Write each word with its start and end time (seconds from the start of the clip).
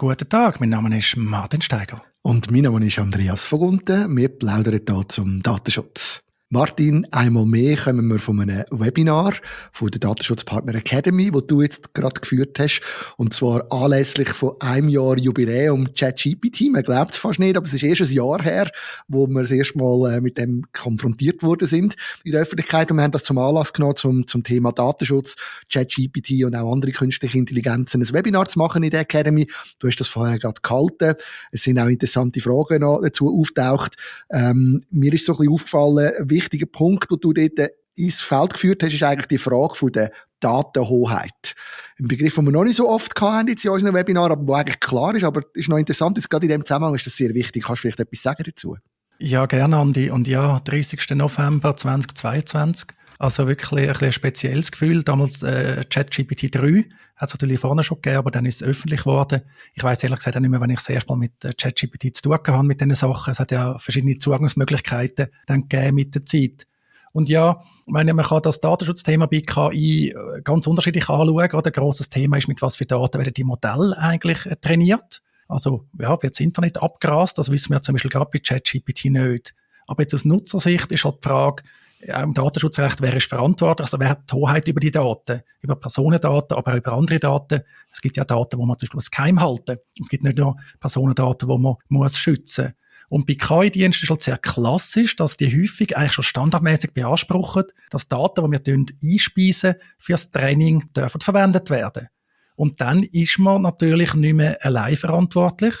Guten 0.00 0.28
Tag, 0.28 0.60
mein 0.60 0.68
Name 0.68 0.96
ist 0.96 1.16
Martin 1.16 1.60
Steiger. 1.60 2.00
Und 2.22 2.52
mein 2.52 2.62
Name 2.62 2.86
ist 2.86 3.00
Andreas 3.00 3.46
Vogunten. 3.46 4.16
Wir 4.16 4.28
plaudern 4.28 4.78
hier 4.86 5.08
zum 5.08 5.42
Datenschutz. 5.42 6.22
Martin, 6.50 7.06
einmal 7.10 7.44
mehr 7.44 7.76
kommen 7.76 8.08
wir 8.08 8.18
von 8.18 8.40
einem 8.40 8.64
Webinar 8.70 9.34
von 9.70 9.90
der 9.90 10.00
Datenschutzpartner 10.00 10.74
Academy, 10.76 11.34
wo 11.34 11.42
du 11.42 11.60
jetzt 11.60 11.92
gerade 11.92 12.18
geführt 12.18 12.58
hast. 12.58 12.80
Und 13.18 13.34
zwar 13.34 13.70
anlässlich 13.70 14.30
von 14.30 14.58
einem 14.58 14.88
Jahr 14.88 15.18
Jubiläum 15.18 15.92
ChatGPT. 15.92 16.72
Man 16.72 16.84
glaubt 16.84 17.12
es 17.12 17.18
fast 17.18 17.38
nicht, 17.38 17.54
aber 17.54 17.66
es 17.66 17.74
ist 17.74 17.82
erst 17.82 18.00
ein 18.00 18.12
Jahr 18.12 18.42
her, 18.42 18.70
wo 19.08 19.26
wir 19.26 19.42
das 19.42 19.50
erste 19.50 19.76
Mal 19.76 20.14
äh, 20.14 20.20
mit 20.22 20.38
dem 20.38 20.64
konfrontiert 20.72 21.42
worden 21.42 21.68
sind 21.68 21.96
in 22.24 22.32
der 22.32 22.40
Öffentlichkeit. 22.40 22.90
Und 22.90 22.96
wir 22.96 23.02
haben 23.02 23.12
das 23.12 23.24
zum 23.24 23.36
Anlass 23.36 23.74
genommen, 23.74 23.96
zum, 23.96 24.26
zum 24.26 24.42
Thema 24.42 24.72
Datenschutz, 24.72 25.36
ChatGPT 25.70 26.44
und 26.46 26.54
auch 26.54 26.72
andere 26.72 26.92
künstliche 26.92 27.36
Intelligenzen 27.36 28.00
ein 28.00 28.14
Webinar 28.14 28.48
zu 28.48 28.58
machen 28.58 28.82
in 28.82 28.88
der 28.88 29.00
Academy. 29.00 29.48
Du 29.80 29.86
hast 29.86 30.00
das 30.00 30.08
vorher 30.08 30.38
gerade 30.38 30.62
gehalten. 30.62 31.14
Es 31.52 31.64
sind 31.64 31.78
auch 31.78 31.88
interessante 31.88 32.40
Fragen 32.40 32.80
dazu 32.80 33.38
auftaucht. 33.38 33.96
Ähm, 34.30 34.86
mir 34.90 35.12
ist 35.12 35.26
so 35.26 35.34
ein 35.34 35.36
bisschen 35.36 35.52
aufgefallen, 35.52 36.12
wichtiger 36.38 36.66
Punkt, 36.66 37.10
den 37.10 37.18
du 37.20 37.32
dort 37.32 37.70
ins 37.96 38.20
Feld 38.20 38.54
geführt 38.54 38.82
hast, 38.82 38.94
ist 38.94 39.02
eigentlich 39.02 39.26
die 39.26 39.38
Frage 39.38 39.74
von 39.74 39.92
der 39.92 40.12
Datenhoheit. 40.40 41.54
Ein 41.98 42.08
Begriff, 42.08 42.36
den 42.36 42.44
wir 42.44 42.52
noch 42.52 42.64
nicht 42.64 42.76
so 42.76 42.88
oft 42.88 43.20
hatten 43.20 43.48
jetzt 43.48 43.64
in 43.64 43.72
unseren 43.72 43.94
Webinaren, 43.94 44.32
aber 44.32 44.44
der 44.44 44.54
eigentlich 44.56 44.80
klar 44.80 45.14
ist, 45.14 45.24
aber 45.24 45.42
ist 45.54 45.68
noch 45.68 45.78
interessant, 45.78 46.16
jetzt 46.16 46.30
gerade 46.30 46.46
in 46.46 46.50
dem 46.50 46.64
Zusammenhang 46.64 46.94
ist 46.94 47.06
das 47.06 47.16
sehr 47.16 47.34
wichtig. 47.34 47.64
Kannst 47.64 47.80
du 47.80 47.88
vielleicht 47.88 48.00
etwas 48.00 48.22
sagen 48.22 48.44
dazu? 48.46 48.76
Ja, 49.18 49.46
gerne, 49.46 49.76
Andi. 49.76 50.10
Und 50.10 50.28
ja, 50.28 50.60
30. 50.60 51.10
November 51.16 51.76
2022. 51.76 52.90
Also 53.18 53.48
wirklich 53.48 53.88
ein, 53.88 53.96
ein 53.96 54.12
spezielles 54.12 54.70
Gefühl. 54.70 55.02
Damals 55.02 55.42
äh, 55.42 55.82
ChatGPT 55.90 56.54
3 56.54 56.84
hat 57.18 57.28
es 57.28 57.34
natürlich 57.34 57.58
vorne 57.58 57.82
schon 57.84 58.00
gegeben, 58.00 58.18
aber 58.18 58.30
dann 58.30 58.46
ist 58.46 58.62
es 58.62 58.68
öffentlich 58.68 59.00
geworden. 59.00 59.42
Ich 59.74 59.82
weiß 59.82 60.02
ehrlich 60.04 60.18
gesagt 60.18 60.36
auch 60.36 60.40
nicht 60.40 60.50
mehr, 60.50 60.60
wenn 60.60 60.70
ich 60.70 60.78
das 60.78 60.88
erste 60.88 61.08
Mal 61.10 61.16
mit 61.16 61.44
äh, 61.44 61.52
ChatGPT 61.52 62.16
zu 62.16 62.22
tun 62.22 62.38
habe 62.46 62.62
mit 62.66 62.80
diesen 62.80 62.94
Sachen. 62.94 63.32
Es 63.32 63.40
hat 63.40 63.50
ja 63.50 63.78
verschiedene 63.78 64.18
Zugangsmöglichkeiten 64.18 65.26
dann 65.46 65.68
gegeben 65.68 65.96
mit 65.96 66.14
der 66.14 66.24
Zeit. 66.24 66.66
Und 67.12 67.28
ja, 67.28 67.62
ich 67.86 67.92
meine, 67.92 68.14
man 68.14 68.24
kann 68.24 68.42
das 68.42 68.60
Datenschutzthema 68.60 69.26
bei 69.26 69.40
KI 69.40 70.10
äh, 70.10 70.42
ganz 70.42 70.66
unterschiedlich 70.66 71.08
anschauen. 71.08 71.48
Gerade 71.48 71.70
ein 71.70 71.72
grosses 71.72 72.08
Thema 72.08 72.36
ist, 72.36 72.46
mit 72.46 72.62
was 72.62 72.76
für 72.76 72.86
Daten 72.86 73.18
werden 73.18 73.34
die 73.34 73.44
Modelle 73.44 73.98
eigentlich 73.98 74.46
äh, 74.46 74.56
trainiert. 74.56 75.20
Also, 75.48 75.86
ja, 75.98 76.10
wird 76.10 76.34
das 76.34 76.40
Internet 76.40 76.80
abgrast? 76.80 77.38
Das 77.38 77.50
wissen 77.50 77.72
wir 77.72 77.82
zum 77.82 77.94
Beispiel 77.94 78.10
gerade 78.10 78.30
bei 78.32 78.38
ChatGPT 78.38 79.06
nicht. 79.06 79.54
Aber 79.86 80.02
jetzt 80.02 80.14
aus 80.14 80.24
Nutzersicht 80.24 80.92
ist 80.92 81.04
halt 81.04 81.16
die 81.24 81.28
Frage, 81.28 81.62
im 82.00 82.34
Datenschutzrecht, 82.34 83.00
wer 83.00 83.16
ist 83.16 83.28
verantwortlich, 83.28 83.86
also 83.86 83.98
wer 83.98 84.10
hat 84.10 84.30
die 84.30 84.34
Hoheit 84.34 84.68
über 84.68 84.80
die 84.80 84.90
Daten, 84.90 85.42
über 85.60 85.76
Personendaten, 85.76 86.56
aber 86.56 86.72
auch 86.72 86.76
über 86.76 86.92
andere 86.92 87.18
Daten. 87.18 87.62
Es 87.92 88.00
gibt 88.00 88.16
ja 88.16 88.24
Daten, 88.24 88.58
wo 88.58 88.66
man 88.66 88.78
zum 88.78 88.88
Beispiel 88.92 89.16
geheim 89.16 89.40
halten. 89.40 89.78
Es 90.00 90.08
gibt 90.08 90.22
nicht 90.22 90.38
nur 90.38 90.56
Personendaten, 90.80 91.48
wo 91.48 91.58
man 91.58 91.74
muss 91.88 92.16
schützen. 92.18 92.74
Und 93.08 93.26
bei 93.26 93.34
KI-Diensten 93.34 94.04
ist 94.04 94.10
halt 94.10 94.22
sehr 94.22 94.36
klassisch, 94.36 95.16
dass 95.16 95.36
die 95.36 95.46
häufig 95.46 95.96
eigentlich 95.96 96.12
schon 96.12 96.24
standardmäßig 96.24 96.92
beanspruchen, 96.92 97.64
dass 97.90 98.08
Daten, 98.08 98.44
die 98.44 98.52
wir 98.52 98.84
einspeisen, 99.02 99.74
fürs 99.98 100.30
Training 100.30 100.92
dürfen 100.94 101.20
verwendet 101.20 101.70
werden. 101.70 102.08
Und 102.54 102.80
dann 102.80 103.02
ist 103.02 103.38
man 103.38 103.62
natürlich 103.62 104.14
nicht 104.14 104.34
mehr 104.34 104.58
allein 104.60 104.96
verantwortlich, 104.96 105.74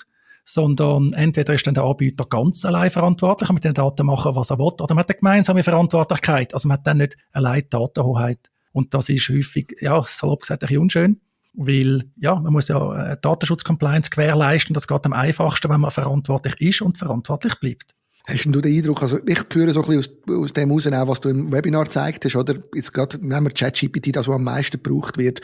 sondern 0.48 1.12
entweder 1.12 1.52
ist 1.52 1.66
dann 1.66 1.74
der 1.74 1.84
Anbieter 1.84 2.24
ganz 2.24 2.64
allein 2.64 2.90
verantwortlich 2.90 3.50
und 3.50 3.54
mit 3.54 3.64
den 3.64 3.74
Daten 3.74 4.06
machen, 4.06 4.34
was 4.34 4.50
er 4.50 4.58
will, 4.58 4.72
oder 4.80 4.94
man 4.94 5.00
hat 5.00 5.10
eine 5.10 5.18
gemeinsame 5.18 5.62
Verantwortlichkeit. 5.62 6.54
Also 6.54 6.68
man 6.68 6.78
hat 6.78 6.86
dann 6.86 6.98
nicht 6.98 7.16
allein 7.32 7.60
die 7.62 7.68
Datenhoheit. 7.68 8.50
Und 8.72 8.94
das 8.94 9.10
ist 9.10 9.28
häufig, 9.28 9.76
ja, 9.80 10.02
salopp 10.02 10.42
gesagt, 10.42 10.62
ein 10.62 10.68
bisschen 10.68 10.82
unschön. 10.82 11.20
Weil, 11.52 12.04
ja, 12.16 12.36
man 12.36 12.52
muss 12.52 12.68
ja 12.68 13.12
äh, 13.12 13.16
Datenschutz-Compliance 13.20 14.10
gewährleisten. 14.10 14.72
Das 14.72 14.86
geht 14.86 15.04
am 15.04 15.12
einfachsten, 15.12 15.68
wenn 15.70 15.80
man 15.80 15.90
verantwortlich 15.90 16.60
ist 16.60 16.82
und 16.82 16.96
verantwortlich 16.96 17.58
bleibt. 17.60 17.94
Hast 18.30 18.44
du 18.44 18.60
den 18.60 18.76
Eindruck, 18.76 19.00
also 19.00 19.18
ich 19.26 19.38
höre 19.54 19.72
so 19.72 19.82
ein 19.82 19.88
bisschen 19.88 20.18
aus, 20.28 20.42
aus 20.42 20.52
dem 20.52 20.68
heraus, 20.78 21.08
was 21.08 21.20
du 21.20 21.30
im 21.30 21.50
Webinar 21.50 21.84
gezeigt 21.84 22.26
hast, 22.26 22.36
oder? 22.36 22.56
Jetzt 22.74 22.92
gerade, 22.92 23.16
nehmen 23.26 23.46
wir 23.46 23.52
ChatGPT, 23.52 24.14
das, 24.14 24.28
was 24.28 24.34
am 24.34 24.44
meisten 24.44 24.82
gebraucht 24.82 25.16
wird. 25.16 25.40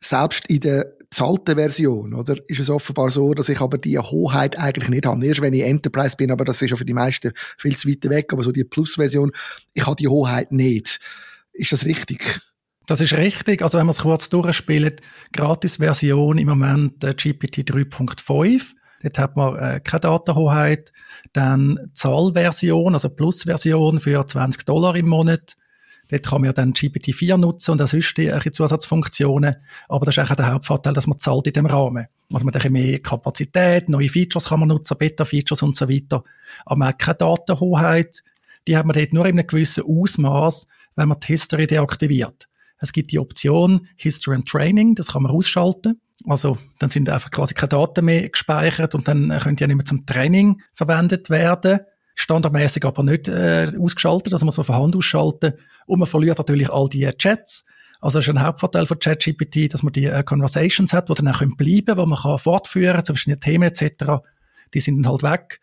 Selbst 0.00 0.44
in 0.50 0.60
der 0.60 0.92
zahlten 1.10 1.56
Version, 1.56 2.12
oder? 2.12 2.36
Ist 2.46 2.60
es 2.60 2.68
offenbar 2.68 3.08
so, 3.08 3.32
dass 3.32 3.48
ich 3.48 3.62
aber 3.62 3.78
die 3.78 3.98
Hoheit 3.98 4.58
eigentlich 4.58 4.90
nicht 4.90 5.06
habe. 5.06 5.24
Erst 5.24 5.40
wenn 5.40 5.54
ich 5.54 5.62
Enterprise 5.62 6.14
bin, 6.14 6.30
aber 6.30 6.44
das 6.44 6.60
ist 6.60 6.68
ja 6.68 6.76
für 6.76 6.84
die 6.84 6.92
meisten 6.92 7.32
viel 7.56 7.74
zu 7.74 7.88
weit 7.88 8.06
weg, 8.10 8.30
aber 8.34 8.42
so 8.42 8.52
die 8.52 8.64
Plus-Version, 8.64 9.32
ich 9.72 9.86
habe 9.86 9.96
die 9.96 10.08
Hoheit 10.08 10.52
nicht. 10.52 11.00
Ist 11.54 11.72
das 11.72 11.86
richtig? 11.86 12.42
Das 12.84 13.00
ist 13.00 13.14
richtig. 13.14 13.62
Also 13.62 13.78
wenn 13.78 13.86
man 13.86 13.94
es 13.94 14.00
kurz 14.02 14.28
durchspielt, 14.28 15.00
Gratis-Version 15.32 16.36
im 16.36 16.48
Moment 16.48 17.02
äh, 17.02 17.14
GPT 17.14 17.60
3.5. 17.60 18.74
Dort 19.06 19.18
hat 19.18 19.36
man 19.36 19.56
äh, 19.56 19.80
keine 19.80 20.00
Datenhoheit. 20.00 20.92
Dann 21.32 21.78
Zahlversion, 21.92 22.94
also 22.94 23.08
Plus-Version 23.08 24.00
für 24.00 24.26
20 24.26 24.64
Dollar 24.64 24.96
im 24.96 25.06
Monat. 25.06 25.56
Dort 26.08 26.26
kann 26.26 26.40
man 26.40 26.46
ja 26.46 26.52
dann 26.52 26.72
GPT-4 26.72 27.36
nutzen 27.36 27.72
und 27.72 27.82
auch 27.82 27.86
sonst 27.86 28.16
die 28.16 28.50
Zusatzfunktionen. 28.50 29.56
Aber 29.88 30.06
das 30.06 30.14
ist 30.14 30.18
eigentlich 30.18 30.36
der 30.36 30.52
Hauptvorteil, 30.52 30.92
dass 30.92 31.06
man 31.06 31.20
zahlt 31.20 31.46
in 31.46 31.52
dem 31.52 31.66
Rahmen. 31.66 32.06
Also 32.32 32.44
man 32.44 32.52
hat 32.52 32.68
mehr 32.68 32.98
Kapazität, 32.98 33.88
neue 33.88 34.08
Features 34.08 34.46
kann 34.46 34.58
man 34.58 34.68
nutzen, 34.70 34.96
Beta-Features 34.98 35.62
und 35.62 35.76
so 35.76 35.88
weiter. 35.88 36.24
Aber 36.64 36.78
man 36.78 36.88
hat 36.88 36.98
keine 36.98 37.18
Datenhoheit. 37.18 38.24
Die 38.66 38.76
hat 38.76 38.86
man 38.86 38.94
dort 38.94 39.12
nur 39.12 39.26
in 39.26 39.38
einem 39.38 39.46
gewissen 39.46 39.84
Ausmaß, 39.84 40.66
wenn 40.96 41.08
man 41.08 41.20
die 41.20 41.28
History 41.28 41.68
deaktiviert. 41.68 42.48
Es 42.78 42.92
gibt 42.92 43.12
die 43.12 43.20
Option 43.20 43.86
History 43.94 44.34
and 44.34 44.48
Training, 44.48 44.96
das 44.96 45.12
kann 45.12 45.22
man 45.22 45.30
ausschalten. 45.30 46.00
Also 46.24 46.58
dann 46.78 46.90
sind 46.90 47.08
einfach 47.08 47.30
quasi 47.30 47.54
keine 47.54 47.68
Daten 47.68 48.04
mehr 48.04 48.28
gespeichert 48.28 48.94
und 48.94 49.06
dann 49.06 49.28
können 49.40 49.56
die 49.56 49.62
ja 49.62 49.66
nicht 49.66 49.76
mehr 49.76 49.84
zum 49.84 50.06
Training 50.06 50.62
verwendet 50.74 51.30
werden. 51.30 51.80
Standardmäßig 52.14 52.84
aber 52.84 53.02
nicht 53.02 53.28
äh, 53.28 53.70
ausgeschaltet, 53.78 54.32
also 54.32 54.46
muss 54.46 54.56
man 54.56 54.64
von 54.64 54.76
Hand 54.76 54.96
ausschalten. 54.96 55.52
Und 55.86 55.98
man 55.98 56.08
verliert 56.08 56.38
natürlich 56.38 56.70
all 56.70 56.88
die 56.88 57.06
Chats. 57.18 57.66
Also 58.00 58.18
das 58.18 58.26
ist 58.26 58.34
ein 58.34 58.42
Hauptvorteil 58.42 58.86
von 58.86 58.98
ChatGPT, 58.98 59.72
dass 59.72 59.82
man 59.82 59.92
die 59.92 60.06
äh, 60.06 60.22
Conversations 60.22 60.92
hat, 60.92 61.08
die 61.08 61.14
dann 61.14 61.28
auch 61.28 61.40
bleiben 61.40 61.84
können, 61.84 61.98
wo 61.98 62.06
man 62.06 62.18
kann 62.18 62.38
fortführen 62.38 63.04
zu 63.04 63.12
verschiedenen 63.12 63.40
Themen 63.40 63.64
etc. 63.64 64.22
Die 64.72 64.80
sind 64.80 65.02
dann 65.02 65.12
halt 65.12 65.22
weg. 65.22 65.60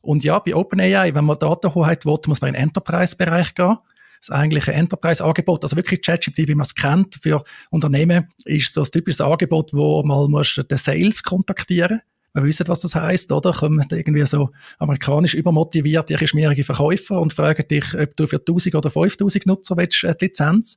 Und 0.00 0.22
ja, 0.22 0.38
bei 0.38 0.54
OpenAI, 0.54 1.14
wenn 1.14 1.24
man 1.24 1.38
Datenhoheit 1.38 2.06
will, 2.06 2.18
muss 2.28 2.40
man 2.40 2.48
in 2.48 2.54
den 2.54 2.62
Enterprise-Bereich 2.62 3.54
gehen 3.54 3.76
das 4.20 4.30
eigentliche 4.30 4.72
Enterprise-Angebot, 4.72 5.64
also 5.64 5.76
wirklich 5.76 6.02
ChatGPT, 6.02 6.48
wie 6.48 6.54
man 6.54 6.64
es 6.66 6.74
kennt, 6.74 7.16
für 7.22 7.44
Unternehmen, 7.70 8.28
ist 8.44 8.74
so 8.74 8.82
ein 8.82 8.90
typisches 8.90 9.20
Angebot, 9.20 9.72
wo 9.72 10.02
man 10.02 10.30
muss 10.30 10.60
den 10.68 10.78
Sales 10.78 11.22
kontaktieren 11.22 12.00
wir 12.36 12.44
wissen, 12.44 12.68
was 12.68 12.80
das 12.82 12.94
heißt, 12.94 13.32
oder? 13.32 13.52
Kommen 13.52 13.84
irgendwie 13.90 14.26
so 14.26 14.50
amerikanisch 14.78 15.34
übermotivierte, 15.34 16.26
schmierige 16.26 16.64
Verkäufer 16.64 17.20
und 17.20 17.32
fragen 17.32 17.66
dich, 17.66 17.98
ob 17.98 18.16
du 18.16 18.26
für 18.26 18.36
1000 18.36 18.74
oder 18.74 18.90
5000 18.90 19.46
Nutzer 19.46 19.76
willst, 19.76 20.04
äh, 20.04 20.14
Lizenz. 20.20 20.76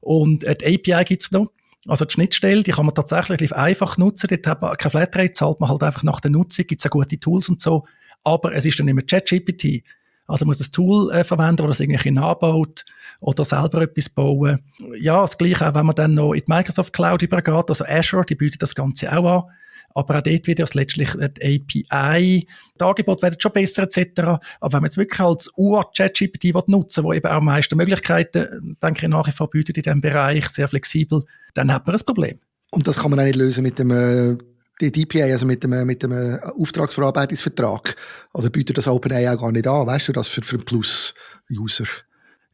Und 0.00 0.44
äh, 0.44 0.56
die 0.56 0.94
API 0.94 1.04
gibt's 1.04 1.30
noch. 1.32 1.52
Also 1.86 2.04
die 2.04 2.12
Schnittstelle, 2.12 2.62
die 2.62 2.72
kann 2.72 2.86
man 2.86 2.94
tatsächlich 2.94 3.54
einfach 3.54 3.96
nutzen. 3.96 4.26
Dort 4.28 4.46
hat 4.46 4.62
man 4.62 4.76
keine 4.76 4.90
Flatrate, 4.90 5.32
zahlt 5.32 5.60
man 5.60 5.70
halt 5.70 5.82
einfach 5.82 6.02
nach 6.02 6.20
der 6.20 6.30
Nutzung, 6.30 6.66
gibt's 6.66 6.86
auch 6.86 6.90
gute 6.90 7.20
Tools 7.20 7.48
und 7.48 7.60
so. 7.60 7.86
Aber 8.24 8.54
es 8.54 8.64
ist 8.64 8.78
dann 8.78 8.88
immer 8.88 9.02
ChatGPT. 9.02 9.84
Also 10.26 10.44
muss 10.44 10.60
ein 10.60 10.72
Tool 10.72 11.10
äh, 11.12 11.24
verwenden, 11.24 11.66
das 11.66 11.78
das 11.78 11.80
irgendwie 11.80 12.10
nachbaut 12.10 12.84
oder 13.20 13.44
selber 13.44 13.82
etwas 13.82 14.08
bauen. 14.08 14.60
Ja, 14.98 15.22
das 15.22 15.38
Gleiche 15.38 15.68
auch, 15.68 15.74
wenn 15.74 15.86
man 15.86 15.94
dann 15.94 16.14
noch 16.14 16.32
in 16.32 16.42
die 16.46 16.52
Microsoft 16.52 16.92
Cloud 16.92 17.22
übergeht, 17.22 17.68
also 17.68 17.84
Azure, 17.84 18.24
die 18.24 18.34
bietet 18.34 18.62
das 18.62 18.74
Ganze 18.74 19.16
auch 19.16 19.44
an. 19.44 19.52
Aber 19.94 20.18
auch 20.18 20.20
dort 20.20 20.46
wieder 20.46 20.66
letztlich 20.74 21.10
die 21.40 21.86
API, 21.90 22.46
die 22.78 22.84
Angebote 22.84 23.22
werden 23.22 23.40
schon 23.40 23.52
besser 23.52 23.84
etc. 23.84 24.20
Aber 24.60 24.72
wenn 24.72 24.80
man 24.80 24.84
jetzt 24.84 24.98
wirklich 24.98 25.20
als 25.20 25.50
Ur-Chat-GPT 25.56 26.68
nutzen 26.68 27.02
will, 27.02 27.08
wo 27.08 27.12
eben 27.14 27.26
auch 27.26 27.36
am 27.36 27.46
meisten 27.46 27.78
Möglichkeiten, 27.78 28.76
denke 28.82 29.06
ich, 29.06 29.08
nach 29.08 29.26
wie 29.26 29.32
vor 29.32 29.48
bietet 29.48 29.78
in 29.78 29.82
diesem 29.84 30.00
Bereich, 30.02 30.48
sehr 30.50 30.68
flexibel, 30.68 31.24
dann 31.54 31.72
hat 31.72 31.86
man 31.86 31.96
ein 31.96 32.04
Problem. 32.04 32.38
Und 32.72 32.86
das 32.86 32.98
kann 32.98 33.10
man 33.10 33.20
auch 33.20 33.24
nicht 33.24 33.36
lösen 33.36 33.62
mit 33.62 33.78
dem 33.78 33.90
äh, 33.90 34.36
die 34.80 34.92
DPA, 34.92 35.24
also 35.24 35.46
mit 35.46 35.62
dem, 35.62 35.86
mit 35.86 36.02
dem 36.02 36.12
äh, 36.12 36.38
Auftragsverarbeitungsvertrag, 36.58 37.96
oder 38.34 38.50
bietet 38.50 38.78
das 38.78 38.88
OpenAI 38.88 39.32
auch 39.32 39.40
gar 39.40 39.52
nicht 39.52 39.66
an, 39.66 39.86
weißt 39.86 40.08
du, 40.08 40.12
das 40.12 40.28
für, 40.28 40.42
für 40.42 40.56
einen 40.56 40.64
Plus-User? 40.64 41.86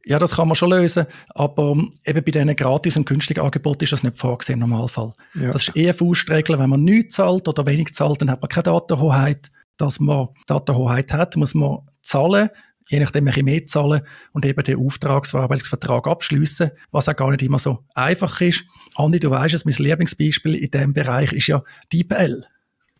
Ja, 0.04 0.18
das 0.18 0.34
kann 0.34 0.48
man 0.48 0.56
schon 0.56 0.70
lösen, 0.70 1.06
aber 1.30 1.76
eben 2.04 2.24
bei 2.24 2.30
diesen 2.32 2.56
gratis 2.56 2.96
und 2.96 3.06
günstigen 3.06 3.40
Angeboten 3.40 3.84
ist 3.84 3.92
das 3.92 4.02
nicht 4.02 4.18
vorgesehen 4.18 4.60
im 4.60 4.68
Normalfall. 4.70 5.12
Ja. 5.34 5.52
Das 5.52 5.68
ist 5.68 5.76
eher 5.76 5.94
Faustregel, 5.94 6.58
wenn 6.58 6.70
man 6.70 6.82
nichts 6.82 7.16
zahlt 7.16 7.46
oder 7.46 7.66
wenig 7.66 7.94
zahlt, 7.94 8.20
dann 8.20 8.30
hat 8.30 8.40
man 8.40 8.48
keine 8.48 8.64
Datenhoheit. 8.64 9.50
Dass 9.78 10.00
man 10.00 10.28
Datenhoheit 10.46 11.12
hat, 11.12 11.36
muss 11.36 11.54
man 11.54 11.78
zahlen 12.02 12.50
je 12.92 13.00
nachdem 13.00 13.24
ein 13.24 13.26
bisschen 13.26 13.44
mehr 13.46 13.64
zahlen 13.64 14.02
und 14.32 14.44
eben 14.44 14.62
den 14.62 14.78
Auftragsverarbeitungsvertrag 14.78 16.06
abschließen, 16.06 16.70
was 16.90 17.08
auch 17.08 17.16
gar 17.16 17.30
nicht 17.30 17.42
immer 17.42 17.58
so 17.58 17.78
einfach 17.94 18.40
ist. 18.42 18.64
Andi, 18.94 19.18
du 19.18 19.30
weißt 19.30 19.54
es, 19.54 19.64
mein 19.64 19.74
Lieblingsbeispiel 19.74 20.54
in 20.54 20.70
diesem 20.70 20.92
Bereich 20.92 21.32
ist 21.32 21.46
ja 21.46 21.62
DeepL. 21.92 22.44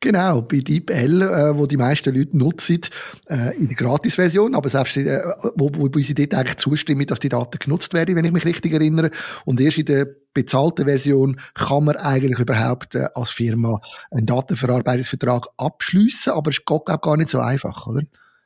Genau, 0.01 0.43
bei 0.43 0.59
DeepL, 0.59 1.23
äh, 1.23 1.57
wo 1.57 1.67
die 1.67 1.77
meisten 1.77 2.13
Leute 2.13 2.37
nutzen, 2.37 2.81
äh, 3.29 3.57
in 3.57 3.69
der 3.69 3.77
Gratis-Version, 3.77 4.57
aber 4.57 4.69
selbst, 4.69 4.97
äh, 4.97 5.23
wo, 5.55 5.71
wo 5.73 5.99
sie 6.01 6.15
dort 6.15 6.35
eigentlich 6.35 6.57
zustimmen, 6.57 7.07
dass 7.07 7.21
die 7.21 7.29
Daten 7.29 7.59
genutzt 7.61 7.95
werden, 7.95 8.17
wenn 8.17 8.25
ich 8.25 8.33
mich 8.33 8.45
richtig 8.45 8.73
erinnere. 8.73 9.13
Und 9.45 9.61
erst 9.61 9.79
in 9.79 9.85
der 9.85 10.09
bezahlten 10.35 10.87
Version 10.87 11.39
kann 11.55 11.85
man 11.85 11.97
eigentlich 11.97 12.41
überhaupt 12.41 12.97
äh, 12.97 13.07
als 13.15 13.31
Firma 13.31 13.81
einen 14.11 14.27
Datenverarbeitungsvertrag 14.27 15.47
abschließen, 15.57 16.33
aber 16.33 16.51
es 16.51 16.65
geht, 16.65 16.85
glaube 16.85 17.01
gar 17.01 17.17
nicht 17.17 17.29
so 17.29 17.39
einfach, 17.39 17.87
oder? 17.87 18.03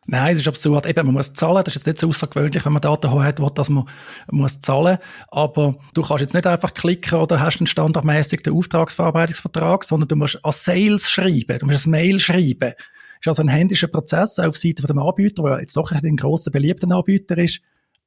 Nein, 0.09 0.35
es 0.35 0.41
ist 0.41 0.49
absurd. 0.49 0.87
Eben, 0.87 1.07
man 1.07 1.15
muss 1.15 1.33
zahlen. 1.33 1.65
Das 1.65 1.75
ist 1.75 1.81
jetzt 1.81 1.87
nicht 1.87 1.99
so 1.99 2.09
außergewöhnlich, 2.09 2.65
wenn 2.65 2.73
man 2.73 2.83
Datenhoheit 2.83 3.41
will, 3.41 3.51
dass 3.55 3.69
man 3.69 3.89
muss 4.31 4.61
zahlen. 4.61 4.99
Aber 5.29 5.79
du 5.95 6.03
kannst 6.03 6.21
jetzt 6.21 6.35
nicht 6.35 6.47
einfach 6.47 6.75
klicken 6.75 7.19
oder 7.19 7.41
hast 7.41 7.59
einen 7.59 7.67
standardmäßig 7.67 8.43
den 8.43 8.53
Auftragsverarbeitungsvertrag, 8.53 9.85
sondern 9.85 10.09
du 10.09 10.17
musst 10.17 10.45
an 10.45 10.53
Sales 10.53 11.11
schreiben. 11.11 11.59
Du 11.59 11.67
musst 11.67 11.87
ein 11.87 11.91
Mail 11.91 12.21
schreiben. 12.21 12.75
Das 12.77 13.23
ist 13.23 13.29
also 13.29 13.43
ein 13.43 13.49
händischer 13.49 13.89
Prozess 13.89 14.39
auf 14.39 14.57
Seite 14.57 14.83
von 14.83 14.89
dem 14.89 14.99
Anbieter, 14.99 15.43
der 15.43 15.61
jetzt 15.61 15.77
doch 15.77 15.91
ein 15.91 16.17
grosser, 16.17 16.53
beliebter 16.53 16.89
Anbieter 16.95 17.39
ist. 17.39 17.61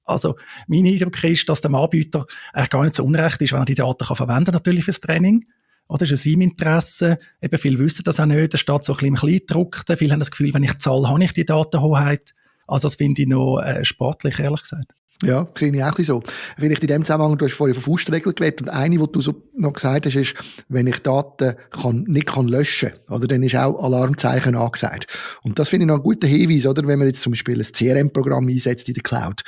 Also, 0.05 0.35
mein 0.67 0.85
Eindruck 0.85 1.21
ist, 1.23 1.49
dass 1.49 1.61
dem 1.61 1.75
Anbieter 1.75 2.25
eigentlich 2.53 2.69
gar 2.69 2.83
nicht 2.83 2.95
so 2.95 3.03
unrecht 3.03 3.41
ist, 3.41 3.51
wenn 3.51 3.59
er 3.59 3.65
die 3.65 3.75
Daten 3.75 4.05
kann 4.05 4.15
verwenden 4.15 4.51
natürlich 4.51 4.85
fürs 4.85 5.01
Training. 5.01 5.45
Oder 5.89 6.03
ist 6.03 6.11
es 6.11 6.23
seinem 6.23 6.41
Interesse? 6.41 7.17
Eben, 7.41 7.57
viele 7.57 7.79
wissen 7.79 8.03
das 8.03 8.19
auch 8.19 8.25
nicht. 8.25 8.53
Da 8.53 8.57
steht 8.57 8.83
so 8.83 8.93
ein 8.93 8.97
bisschen 8.97 9.07
im 9.07 9.15
Kleingedruckten. 9.15 9.97
Viele 9.97 10.13
haben 10.13 10.19
das 10.19 10.31
Gefühl, 10.31 10.53
wenn 10.53 10.63
ich 10.63 10.77
zahle, 10.77 11.09
habe 11.09 11.23
ich 11.23 11.33
die 11.33 11.45
Datenhoheit. 11.45 12.33
Also, 12.67 12.87
das 12.87 12.95
finde 12.95 13.23
ich 13.23 13.27
noch 13.27 13.59
äh, 13.59 13.83
sportlich, 13.83 14.39
ehrlich 14.39 14.61
gesagt. 14.61 14.93
Ja, 15.23 15.47
sehe 15.57 15.75
ich 15.75 15.83
auch 15.83 15.99
so. 15.99 16.23
Vielleicht 16.57 16.81
in 16.81 16.87
dem 16.87 17.03
Zusammenhang, 17.03 17.37
du 17.37 17.43
hast 17.43 17.53
vorhin 17.53 17.73
von 17.73 17.83
Faustregeln 17.83 18.33
geredet 18.35 18.61
und 18.61 18.69
eine, 18.69 18.97
die 18.97 19.11
du 19.11 19.19
so 19.19 19.43
noch 19.53 19.73
gesagt 19.73 20.05
hast, 20.05 20.15
ist, 20.15 20.33
wenn 20.69 20.87
ich 20.87 20.99
Daten 20.99 21.55
kann, 21.71 22.05
nicht 22.07 22.27
kann 22.27 22.47
löschen 22.47 22.91
kann, 22.91 23.17
oder, 23.17 23.27
dann 23.27 23.43
ist 23.43 23.55
auch 23.55 23.83
Alarmzeichen 23.83 24.55
angesagt. 24.55 25.07
Und 25.43 25.59
das 25.59 25.67
finde 25.67 25.83
ich 25.83 25.87
noch 25.87 25.95
einen 25.95 26.03
guten 26.03 26.27
Hinweis, 26.27 26.65
oder, 26.65 26.87
wenn 26.87 26.99
man 26.99 27.09
jetzt 27.09 27.21
zum 27.21 27.33
Beispiel 27.33 27.59
ein 27.59 27.69
CRM-Programm 27.69 28.47
einsetzt 28.47 28.87
in 28.87 28.93
der 28.93 29.03
Cloud 29.03 29.41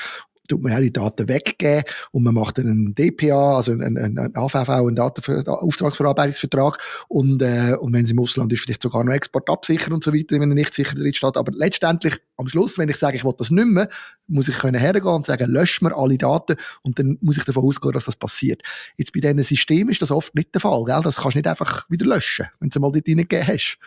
tut 0.52 0.62
man 0.62 0.74
ja 0.74 0.82
die 0.82 0.92
Daten 0.92 1.28
weggeben 1.28 1.84
und 2.12 2.24
man 2.24 2.34
macht 2.34 2.60
einen 2.60 2.94
DPA, 2.94 3.56
also 3.58 3.72
einen, 3.72 3.98
einen, 3.98 4.36
AVV, 4.36 4.70
einen 4.70 4.96
Datenauftragsverarbeitungsvertrag 4.96 6.78
und, 7.08 7.42
äh, 7.42 7.76
und 7.80 7.94
wenn 7.94 8.06
es 8.06 8.12
im 8.12 8.20
Ausland 8.20 8.52
ist, 8.52 8.64
vielleicht 8.64 8.82
sogar 8.82 9.04
noch 9.04 9.14
Export 9.14 9.50
absichern 9.50 9.94
und 9.94 10.04
so 10.04 10.14
weiter, 10.14 10.40
wenn 10.40 10.52
er 10.52 10.56
nicht 10.56 10.74
sicher 10.74 10.96
drin 10.96 11.14
steht. 11.14 11.38
Aber 11.38 11.52
letztendlich, 11.54 12.16
am 12.38 12.48
Schluss, 12.48 12.78
wenn 12.78 12.90
ich 12.90 12.98
sage, 12.98 13.18
ich 13.18 13.24
will 13.24 13.34
das 13.38 13.52
nicht 13.52 13.68
mehr, 13.68 13.88
muss 14.28 14.50
ich 14.50 14.58
können 14.58 14.80
hergehen 14.80 15.06
und 15.06 15.26
sagen, 15.26 15.50
lösch 15.52 15.82
mir 15.82 15.96
alle 15.96 16.18
Daten 16.18 16.56
und 16.82 17.00
dann 17.00 17.18
muss 17.22 17.38
ich 17.38 17.44
davon 17.44 17.64
ausgehen, 17.64 17.94
dass 17.94 18.06
das 18.06 18.16
passiert. 18.16 18.62
Jetzt 18.98 19.14
bei 19.14 19.20
diesen 19.20 19.44
Systemen 19.44 19.90
ist 19.90 20.02
das 20.02 20.12
oft 20.12 20.36
nicht 20.36 20.54
der 20.54 20.62
Fall, 20.62 20.84
gell? 20.86 21.02
Das 21.04 21.18
kannst 21.18 21.36
du 21.36 21.40
nicht 21.40 21.48
einfach 21.48 21.90
wieder 21.90 22.06
löschen, 22.06 22.48
wenn 22.60 22.70
du 22.70 22.80
mal 22.80 22.92
dort 22.92 23.08
reingegeben 23.08 23.48
hast. 23.48 23.78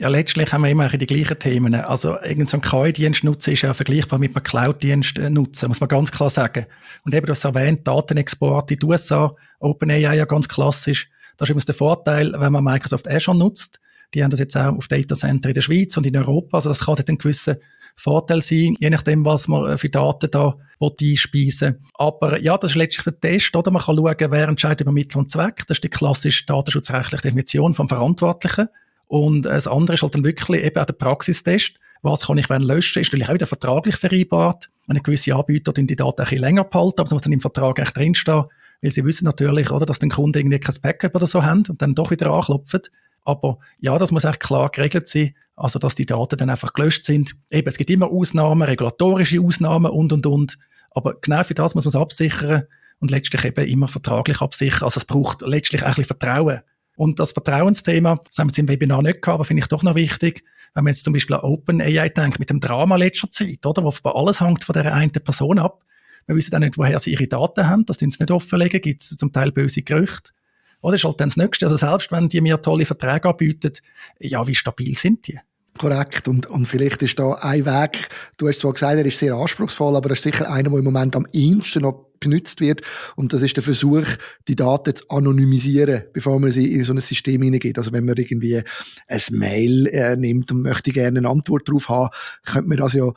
Ja, 0.00 0.06
letztlich 0.06 0.52
haben 0.52 0.62
wir 0.62 0.70
immer 0.70 0.88
die 0.88 1.06
gleichen 1.08 1.40
Themen. 1.40 1.74
Also, 1.74 2.20
irgendein 2.20 2.46
so 2.46 2.60
KI-Dienst 2.60 3.24
nutzen 3.24 3.54
ist 3.54 3.62
ja 3.62 3.74
vergleichbar 3.74 4.20
mit 4.20 4.36
einem 4.36 4.44
Cloud-Dienst 4.44 5.18
äh, 5.18 5.28
nutzen, 5.28 5.66
muss 5.66 5.80
man 5.80 5.88
ganz 5.88 6.12
klar 6.12 6.30
sagen. 6.30 6.66
Und 7.04 7.16
eben, 7.16 7.26
du 7.26 7.32
hast 7.32 7.44
erwähnt, 7.44 7.80
Datenexport 7.84 8.70
in 8.70 8.78
die 8.78 8.86
USA, 8.86 9.32
OpenAI 9.58 10.14
ja 10.14 10.24
ganz 10.24 10.48
klassisch. 10.48 11.10
Das 11.36 11.46
ist 11.46 11.50
übrigens 11.50 11.64
der 11.64 11.74
Vorteil, 11.74 12.32
wenn 12.38 12.52
man 12.52 12.62
Microsoft 12.62 13.08
Azure 13.08 13.36
nutzt. 13.36 13.80
Die 14.14 14.22
haben 14.22 14.30
das 14.30 14.38
jetzt 14.38 14.56
auch 14.56 14.76
auf 14.76 14.86
Datacenter 14.86 15.48
in 15.48 15.54
der 15.54 15.62
Schweiz 15.62 15.96
und 15.96 16.06
in 16.06 16.16
Europa. 16.16 16.58
Also, 16.58 16.68
das 16.68 16.86
kann 16.86 16.94
dann 16.94 17.06
ein 17.08 17.18
gewisser 17.18 17.56
Vorteil 17.96 18.40
sein, 18.40 18.76
je 18.78 18.90
nachdem, 18.90 19.24
was 19.24 19.48
man 19.48 19.68
äh, 19.68 19.78
für 19.78 19.88
Daten 19.88 20.30
da 20.30 20.54
einspeisen 20.80 21.84
Aber 21.94 22.40
ja, 22.40 22.56
das 22.56 22.70
ist 22.70 22.76
letztlich 22.76 23.02
der 23.02 23.18
Test, 23.18 23.56
oder? 23.56 23.72
Man 23.72 23.82
kann 23.82 23.96
schauen, 23.96 24.30
wer 24.30 24.46
entscheidet 24.46 24.82
über 24.82 24.92
Mittel 24.92 25.18
und 25.18 25.32
Zweck. 25.32 25.66
Das 25.66 25.78
ist 25.78 25.82
die 25.82 25.88
klassische 25.88 26.46
datenschutzrechtliche 26.46 27.22
Definition 27.22 27.74
vom 27.74 27.88
Verantwortlichen. 27.88 28.68
Und 29.08 29.42
das 29.42 29.66
andere 29.66 29.94
ist 29.94 30.02
halt 30.02 30.14
dann 30.14 30.24
wirklich 30.24 30.62
eben 30.62 30.78
auch 30.78 30.84
der 30.86 30.92
Praxistest. 30.92 31.72
Was 32.02 32.26
kann 32.26 32.38
ich 32.38 32.48
wenn 32.48 32.62
löschen? 32.62 33.02
Ist 33.02 33.08
natürlich 33.08 33.28
auch 33.28 33.34
wieder 33.34 33.46
vertraglich 33.46 33.96
vereinbart. 33.96 34.70
Wenn 34.86 35.02
gewisse 35.02 35.34
Anbieter 35.34 35.72
die 35.72 35.96
Daten 35.96 36.20
ein 36.20 36.24
bisschen 36.24 36.38
länger 36.38 36.64
behalten, 36.64 37.00
aber 37.00 37.06
es 37.06 37.12
muss 37.12 37.22
dann 37.22 37.32
im 37.32 37.40
Vertrag 37.40 37.78
echt 37.78 37.96
drinstehen, 37.96 38.44
weil 38.80 38.90
sie 38.92 39.04
wissen 39.04 39.24
natürlich, 39.24 39.70
oder, 39.70 39.86
dass 39.86 39.98
den 39.98 40.10
Kunden 40.10 40.38
irgendwie 40.38 40.60
kein 40.60 40.76
Backup 40.80 41.16
oder 41.16 41.26
so 41.26 41.42
haben 41.42 41.64
und 41.68 41.82
dann 41.82 41.94
doch 41.94 42.10
wieder 42.10 42.30
anklopfen. 42.30 42.82
Aber 43.24 43.58
ja, 43.80 43.98
das 43.98 44.12
muss 44.12 44.24
echt 44.24 44.40
klar 44.40 44.70
geregelt 44.70 45.08
sein, 45.08 45.34
also 45.56 45.78
dass 45.78 45.94
die 45.94 46.06
Daten 46.06 46.38
dann 46.38 46.50
einfach 46.50 46.72
gelöscht 46.72 47.04
sind. 47.04 47.34
Eben, 47.50 47.68
es 47.68 47.76
gibt 47.76 47.90
immer 47.90 48.10
Ausnahmen, 48.10 48.62
regulatorische 48.62 49.40
Ausnahmen 49.40 49.90
und, 49.90 50.12
und, 50.12 50.26
und. 50.26 50.58
Aber 50.92 51.14
genau 51.20 51.42
für 51.42 51.54
das 51.54 51.74
muss 51.74 51.84
man 51.84 51.90
es 51.90 51.96
absichern 51.96 52.62
und 53.00 53.10
letztlich 53.10 53.44
eben 53.44 53.66
immer 53.66 53.88
vertraglich 53.88 54.40
absichern. 54.40 54.84
Also 54.84 54.98
es 54.98 55.04
braucht 55.04 55.42
letztlich 55.42 55.82
ein 55.82 55.88
bisschen 55.88 56.04
Vertrauen 56.04 56.60
und 56.98 57.20
das 57.20 57.30
Vertrauensthema, 57.30 58.20
das 58.26 58.38
haben 58.38 58.48
wir 58.48 58.50
jetzt 58.50 58.58
im 58.58 58.68
Webinar 58.68 59.02
nicht 59.02 59.22
gehabt, 59.22 59.36
aber 59.36 59.44
finde 59.44 59.62
ich 59.62 59.68
doch 59.68 59.84
noch 59.84 59.94
wichtig, 59.94 60.42
wenn 60.74 60.82
man 60.82 60.92
jetzt 60.92 61.04
zum 61.04 61.12
Beispiel 61.12 61.36
an 61.36 61.42
OpenAI 61.42 62.08
denkt, 62.08 62.40
mit 62.40 62.50
dem 62.50 62.58
Drama 62.58 62.96
letzter 62.96 63.30
Zeit, 63.30 63.64
oder, 63.64 63.84
wo 63.84 64.08
alles 64.10 64.40
hängt 64.40 64.64
von 64.64 64.72
der 64.72 64.92
einen 64.92 65.12
Person 65.12 65.60
ab. 65.60 65.84
Wir 66.26 66.34
wissen 66.34 66.54
auch 66.56 66.58
nicht, 66.58 66.76
woher 66.76 66.98
sie 66.98 67.12
ihre 67.12 67.28
Daten 67.28 67.68
haben, 67.68 67.86
das 67.86 67.98
tun 67.98 68.10
sie 68.10 68.18
nicht 68.18 68.32
offenlegen, 68.32 68.80
gibt 68.80 69.02
es 69.02 69.16
zum 69.16 69.32
Teil 69.32 69.52
böse 69.52 69.82
Gerüchte. 69.82 70.32
Oder 70.80 70.96
ist 70.96 71.04
halt 71.04 71.20
dann 71.20 71.28
das 71.28 71.36
Nächste, 71.36 71.66
also 71.66 71.76
selbst 71.76 72.10
wenn 72.10 72.28
die 72.28 72.40
mir 72.40 72.60
tolle 72.60 72.84
Verträge 72.84 73.28
anbieten, 73.28 73.74
ja, 74.18 74.44
wie 74.48 74.56
stabil 74.56 74.96
sind 74.96 75.28
die? 75.28 75.38
Korrekt. 75.78 76.26
Und, 76.26 76.46
und 76.46 76.66
vielleicht 76.66 77.00
ist 77.04 77.16
da 77.20 77.34
ein 77.34 77.64
Weg, 77.64 78.08
du 78.38 78.48
hast 78.48 78.58
zwar 78.58 78.72
gesagt, 78.72 78.96
er 78.96 79.06
ist 79.06 79.20
sehr 79.20 79.34
anspruchsvoll, 79.34 79.94
aber 79.94 80.08
er 80.08 80.14
ist 80.14 80.24
sicher 80.24 80.50
einer, 80.50 80.70
der 80.70 80.78
im 80.78 80.84
Moment 80.84 81.14
am 81.14 81.26
ehesten 81.32 81.82
noch 81.82 82.07
benutzt 82.20 82.60
wird. 82.60 82.82
Und 83.16 83.32
das 83.32 83.42
ist 83.42 83.56
der 83.56 83.62
Versuch, 83.62 84.06
die 84.46 84.56
Daten 84.56 84.94
zu 84.96 85.08
anonymisieren, 85.08 86.04
bevor 86.12 86.38
man 86.40 86.52
sie 86.52 86.72
in 86.72 86.84
so 86.84 86.92
ein 86.92 87.00
System 87.00 87.42
hineingeht. 87.42 87.78
Also 87.78 87.92
wenn 87.92 88.04
man 88.04 88.16
irgendwie 88.16 88.62
ein 89.06 89.20
Mail 89.30 89.86
äh, 89.86 90.16
nimmt 90.16 90.50
und 90.52 90.62
möchte 90.62 90.92
gerne 90.92 91.18
eine 91.18 91.28
Antwort 91.28 91.68
darauf 91.68 91.88
haben, 91.88 92.10
könnte 92.44 92.68
man 92.68 92.78
das 92.78 92.92
ja 92.92 93.10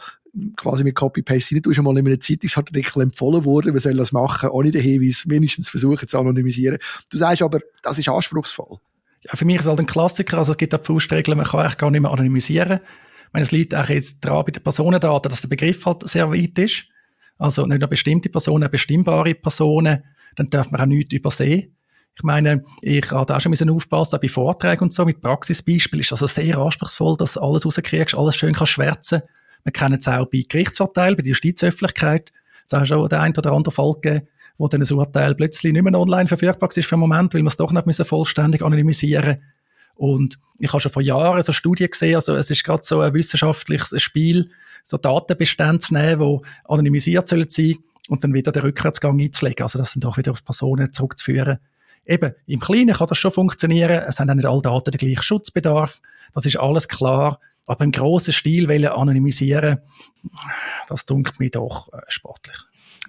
quasi 0.56 0.84
mit 0.84 0.96
Copy-Paste 0.96 1.56
rein. 1.56 1.62
Du 1.62 1.74
schon 1.74 1.84
mal 1.84 1.98
in 1.98 2.08
einem 2.08 2.22
Zeitungsartikel 2.22 3.02
empfohlen 3.02 3.46
worden, 3.46 3.74
wir 3.74 3.82
sollen 3.82 3.98
das 3.98 4.12
machen, 4.12 4.50
ohne 4.50 4.72
den 4.72 4.82
Hinweis 4.82 5.24
wenigstens 5.28 5.70
versuchen 5.70 6.08
zu 6.08 6.18
anonymisieren. 6.18 6.78
Du 7.10 7.18
sagst 7.18 7.42
aber, 7.42 7.60
das 7.84 8.00
ist 8.00 8.10
anspruchsvoll. 8.10 8.78
Ja, 9.24 9.36
für 9.36 9.46
mich 9.46 9.58
ist 9.58 9.64
es 9.64 9.68
halt 9.68 9.80
ein 9.80 9.86
Klassiker. 9.86 10.40
Also 10.40 10.54
es 10.54 10.58
gibt 10.58 10.74
auch 10.74 10.84
Faustregeln, 10.84 11.38
man 11.38 11.46
kann 11.46 11.62
eigentlich 11.62 11.78
gar 11.78 11.92
nicht 11.92 12.02
mehr 12.02 12.12
anonymisieren. 12.12 12.80
Ich 12.80 13.34
meine, 13.34 13.44
es 13.44 13.52
liegt 13.52 13.76
auch 13.76 13.88
jetzt 13.88 14.22
dran 14.22 14.44
bei 14.46 14.52
den 14.52 14.64
Personendaten, 14.64 15.30
dass 15.30 15.42
der 15.42 15.48
Begriff 15.48 15.86
halt 15.86 16.08
sehr 16.10 16.30
weit 16.32 16.58
ist. 16.58 16.86
Also 17.42 17.66
nicht 17.66 17.80
nur 17.80 17.90
bestimmte 17.90 18.30
Personen, 18.30 18.70
bestimmbare 18.70 19.34
Personen. 19.34 20.04
Dann 20.36 20.50
darf 20.52 20.70
man 20.70 20.80
auch 20.80 20.86
nichts 20.86 21.12
übersehen. 21.12 21.76
Ich 22.16 22.22
meine, 22.24 22.64
ich 22.82 23.10
habe 23.12 23.36
auch 23.36 23.42
schon 23.42 23.50
müssen 23.50 23.70
aufpassen, 23.72 24.18
auch 24.18 24.22
bei 24.22 24.28
Vorträgen 24.28 24.84
und 24.84 24.94
so, 24.94 25.06
mit 25.06 25.22
Praxisbeispielen 25.22 26.02
ist 26.02 26.12
also 26.12 26.28
sehr 26.28 26.58
anspruchsvoll, 26.60 27.18
dass 27.18 27.34
du 27.34 27.40
alles 27.40 27.66
rauskriegst, 27.66 28.16
alles 28.16 28.36
schön 28.36 28.54
kannst 28.54 28.74
schwärzen. 28.74 29.22
Wir 29.64 29.72
kennen 29.72 29.98
es 29.98 30.08
auch 30.08 30.28
bei 30.28 30.44
Gerichtsurteilen, 30.48 31.16
bei 31.16 31.24
der 31.24 31.30
Justizöffentlichkeit. 31.30 32.32
Es 32.68 32.78
hat 32.78 32.88
schon 32.88 33.10
der 33.10 33.22
ein 33.22 33.36
oder 33.36 33.54
andere 33.54 33.74
Fall 33.74 33.94
gegeben, 34.00 34.28
wo 34.60 34.68
dann 34.68 34.84
ein 34.84 34.94
Urteil 34.94 35.34
plötzlich 35.34 35.74
nicht 35.74 35.82
mehr 35.82 36.00
online 36.00 36.28
verfügbar 36.28 36.70
ist 36.76 36.86
für 36.86 36.94
einen 36.94 37.02
Moment, 37.02 37.34
weil 37.34 37.42
wir 37.42 37.48
es 37.48 37.58
doch 37.58 37.72
nicht 37.72 37.88
müssen 37.88 38.06
vollständig 38.06 38.62
anonymisieren 38.62 39.42
Und 39.96 40.38
ich 40.60 40.72
habe 40.72 40.82
schon 40.82 40.92
vor 40.92 41.02
Jahren 41.02 41.42
so 41.42 41.54
Studien 41.54 41.90
gesehen, 41.90 42.16
also 42.16 42.36
es 42.36 42.52
ist 42.52 42.64
gerade 42.64 42.84
so 42.84 43.00
ein 43.00 43.16
wissenschaftliches 43.16 44.00
Spiel, 44.00 44.52
so 44.84 44.98
Datenbestände 44.98 45.80
zu 45.80 45.94
nehmen, 45.94 46.40
die 46.40 46.48
anonymisiert 46.66 47.28
sollen 47.30 47.50
sein 47.50 47.76
und 48.10 48.24
dann 48.24 48.34
wieder 48.34 48.52
den 48.52 48.64
Rückwärtsgang 48.64 49.20
einzulegen, 49.20 49.64
also 49.64 49.80
das 49.80 49.94
dann 49.94 50.02
doch 50.02 50.18
wieder 50.18 50.32
auf 50.32 50.44
Personen 50.44 50.92
zurückzuführen. 50.92 51.60
Eben, 52.06 52.34
im 52.48 52.60
Kleinen 52.60 52.96
kann 52.96 53.08
das 53.08 53.18
schon 53.18 53.32
funktionieren, 53.32 54.04
es 54.08 54.20
haben 54.20 54.30
auch 54.30 54.36
nicht 54.36 54.48
alle 54.48 54.62
Daten 54.62 54.92
den 54.92 54.98
gleichen 54.98 55.24
Schutzbedarf, 55.24 56.02
das 56.34 56.46
ist 56.46 56.58
alles 56.58 56.88
klar, 56.88 57.40
aber 57.66 57.84
im 57.84 57.92
grossen 57.92 58.34
Stil 58.34 58.70
anonymisieren, 58.88 59.80
das 60.88 61.06
dunkelt 61.06 61.40
mir 61.40 61.52
doch 61.52 61.94
äh, 61.94 62.02
sportlich. 62.08 62.58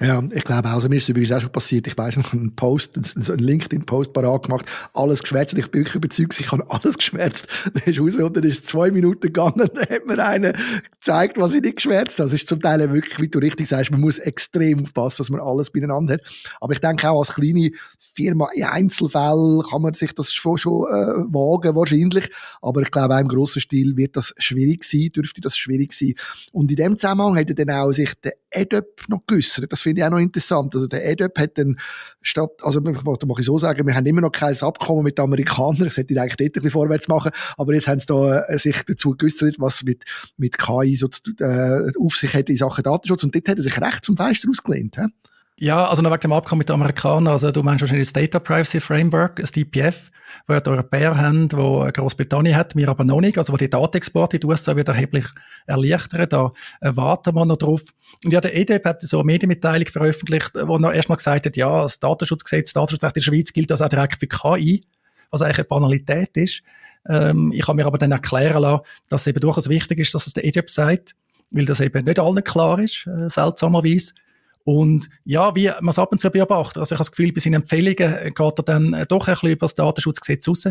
Ja, 0.02 0.21
ich 0.32 0.42
glaube 0.42 0.68
auch, 0.68 0.75
also 0.75 0.88
mir 0.88 0.97
ist 0.97 1.04
es 1.04 1.09
übrigens 1.11 1.30
auch 1.30 1.40
schon 1.40 1.52
passiert, 1.52 1.87
ich 1.87 1.97
weiss 1.97 2.16
noch, 2.16 2.32
einen 2.32 2.52
Post, 2.56 2.97
einen 2.97 3.38
LinkedIn-Post 3.38 4.12
parat 4.12 4.47
gemacht, 4.47 4.66
alles 4.94 5.23
geschwärzt 5.23 5.52
und 5.52 5.61
ich 5.61 5.71
bin 5.71 5.82
wirklich 5.82 5.94
überzeugt, 5.94 6.40
ich 6.40 6.50
habe 6.50 6.68
alles 6.68 6.99
geschwärzt. 6.99 7.47
Dann 7.73 7.85
ist 7.85 8.00
raus 8.00 8.16
und 8.16 8.37
dann 8.37 8.44
ist 8.44 8.66
zwei 8.66 8.90
Minuten 8.90 9.21
gegangen, 9.21 9.71
dann 9.75 9.88
hat 9.88 10.06
mir 10.06 10.18
einer 10.18 10.54
gezeigt, 10.90 11.38
was 11.38 11.52
ich 11.52 11.62
nicht 11.62 11.76
geschwärzt 11.76 12.18
habe. 12.18 12.28
Das 12.28 12.40
ist 12.40 12.49
zum 12.49 12.61
Teil 12.61 12.92
wirklich, 12.92 13.21
wie 13.21 13.28
du 13.28 13.38
richtig 13.38 13.68
sagst, 13.68 13.92
man 13.92 14.00
muss 14.00 14.18
extrem 14.18 14.82
aufpassen, 14.82 15.18
dass 15.18 15.30
man 15.30 15.40
alles 15.40 15.71
beieinander 15.71 16.14
hat. 16.14 16.23
Aber 16.61 16.73
ich 16.73 16.80
denke 16.80 17.09
auch 17.09 17.21
als 17.21 17.35
kleine 17.35 17.71
Firma, 17.99 18.49
in 18.54 18.64
Einzelfällen 18.64 19.62
kann 19.71 19.82
man 19.82 19.94
sich 19.94 20.12
das 20.14 20.32
schon, 20.32 20.59
schon 20.59 20.87
äh, 20.88 21.32
wagen, 21.32 21.76
wahrscheinlich. 21.76 22.28
Aber 22.61 22.82
ich 22.82 22.90
glaube 22.90 23.14
auch 23.14 23.21
im 23.21 23.28
grossen 23.28 23.61
Stil 23.61 23.97
wird 23.97 24.16
das 24.16 24.35
schwierig 24.38 24.85
sein, 24.85 25.11
dürfte 25.14 25.40
das 25.40 25.56
schwierig 25.56 25.92
sein. 25.92 26.14
Und 26.50 26.71
in 26.71 26.76
dem 26.76 26.99
Zusammenhang 26.99 27.37
hat 27.37 27.49
er 27.49 27.54
dann 27.54 27.71
auch 27.71 27.92
sich 27.92 28.12
der 28.23 28.35
EDUP 28.52 29.09
noch 29.09 29.26
geäussert. 29.26 29.73
Das 29.73 29.82
finde 29.82 30.00
ich 30.00 30.04
auch 30.04 30.11
noch 30.11 30.18
interessant. 30.18 30.75
Also 30.75 30.87
der 30.87 31.09
EDUP 31.09 31.38
hat 31.38 31.59
dann 31.59 31.78
statt, 32.21 32.50
also 32.62 32.80
da 32.80 33.26
mache 33.26 33.40
ich 33.40 33.47
so 33.47 33.59
sagen, 33.59 33.87
wir 33.87 33.94
haben 33.94 34.06
immer 34.06 34.21
noch 34.21 34.32
kein 34.32 34.56
Abkommen 34.61 35.04
mit 35.04 35.18
den 35.18 35.25
Amerikanern. 35.25 35.85
Das 35.85 35.97
hätte 35.97 36.12
ich 36.12 36.21
eigentlich 36.21 36.37
dort 36.37 36.49
ein 36.49 36.52
bisschen 36.52 36.71
vorwärts 36.71 37.09
machen. 37.09 37.30
Aber 37.56 37.75
jetzt 37.75 37.88
haben 37.88 37.99
sie 37.99 38.06
da 38.06 38.40
äh, 38.42 38.59
sich 38.59 38.82
dazu 38.87 39.16
geäussert, 39.16 39.56
was 39.59 39.82
mit, 39.85 40.04
mit 40.37 40.59
KI 40.59 40.97
so 40.97 41.09
äh, 41.40 41.90
auf 41.99 42.16
sich 42.16 42.35
hat 42.35 42.49
in 42.49 42.56
Sachen 42.56 42.85
Datenschutz. 42.85 43.25
Und 43.25 43.35
dort 43.35 43.49
hat 43.49 43.56
er 43.56 43.62
sich 43.62 43.80
recht 43.80 44.04
zum 44.04 44.16
Fenster 44.16 44.49
ausgelehnt. 44.50 44.97
He? 44.97 45.06
Ja, 45.62 45.87
also 45.87 46.02
noch 46.02 46.11
wegen 46.11 46.23
dem 46.23 46.33
Abkommen 46.33 46.59
mit 46.59 46.71
den 46.71 46.75
Amerikanern, 46.75 47.28
also 47.28 47.52
du 47.52 47.62
meinst 47.62 47.83
wahrscheinlich 47.83 48.11
das 48.11 48.21
Data 48.21 48.40
Privacy 48.40 48.81
Framework, 48.81 49.37
das 49.37 49.52
DPF, 49.52 50.11
wo 50.49 50.59
die 50.59 50.69
Europäer 50.69 51.16
haben, 51.16 51.52
wo 51.52 51.88
Großbritannien 51.88 52.57
hat, 52.57 52.75
wir 52.75 52.88
aber 52.88 53.04
noch 53.04 53.21
nicht, 53.21 53.38
also 53.38 53.52
wo 53.52 53.57
die 53.57 53.71
Datenexporte 53.71 54.38
in 54.38 54.40
die 54.40 54.47
USA 54.49 54.75
wird 54.75 54.88
erheblich 54.88 55.25
erleichtern, 55.69 56.28
da 56.28 56.50
warten 56.81 57.37
wir 57.37 57.45
noch 57.45 57.59
drauf. 57.59 57.83
Und 58.25 58.33
ja, 58.33 58.40
der 58.40 58.57
EDEP 58.57 58.85
hat 58.85 59.02
so 59.02 59.19
eine 59.21 59.26
Medienmitteilung 59.26 59.87
veröffentlicht, 59.87 60.50
wo 60.64 60.78
er 60.78 60.95
erstmal 60.95 61.19
gesagt 61.19 61.47
hat, 61.47 61.57
ja, 61.57 61.83
das 61.83 62.00
Datenschutzgesetz, 62.00 62.73
das 62.73 62.73
Datenschutzrecht 62.73 63.16
in 63.19 63.21
der 63.21 63.31
Schweiz 63.31 63.52
gilt 63.52 63.71
also 63.71 63.85
auch 63.85 63.88
direkt 63.88 64.19
für 64.19 64.26
KI, 64.26 64.81
was 65.31 65.42
eigentlich 65.42 65.59
eine 65.59 65.66
Banalität 65.66 66.37
ist. 66.38 66.62
Ähm, 67.09 67.52
ich 67.54 67.69
habe 67.69 67.76
mir 67.76 67.87
aber 67.87 67.99
dann 67.99 68.11
erklären 68.11 68.62
lassen, 68.62 68.83
dass 69.11 69.21
es 69.21 69.26
eben 69.28 69.38
durchaus 69.38 69.69
wichtig 69.69 70.00
ist, 70.00 70.12
dass 70.12 70.26
es 70.26 70.33
der 70.33 70.45
EDEP 70.45 70.69
sagt, 70.69 71.14
weil 71.52 71.66
das 71.66 71.78
eben 71.78 72.04
nicht 72.04 72.19
allen 72.19 72.42
klar 72.42 72.81
ist, 72.81 73.07
äh, 73.07 73.31
seltsamerweise. 73.31 74.14
Und 74.64 75.09
ja, 75.25 75.54
wie 75.57 75.71
man 75.81 75.88
es 75.88 75.99
ab 75.99 76.12
und 76.12 76.21
zu 76.21 76.31
beobachtet, 76.31 76.78
also 76.78 76.95
ich 76.95 76.99
habe 76.99 77.04
das 77.04 77.12
Gefühl, 77.12 77.33
bei 77.33 77.40
seinen 77.40 77.54
Empfehlungen 77.54 78.35
geht 78.35 78.59
er 78.59 78.64
dann 78.64 78.95
äh, 78.95 79.07
doch 79.07 79.26
ein 79.26 79.35
bisschen 79.35 79.50
über 79.50 79.64
das 79.64 79.75
Datenschutzgesetz 79.75 80.49
raus. 80.49 80.69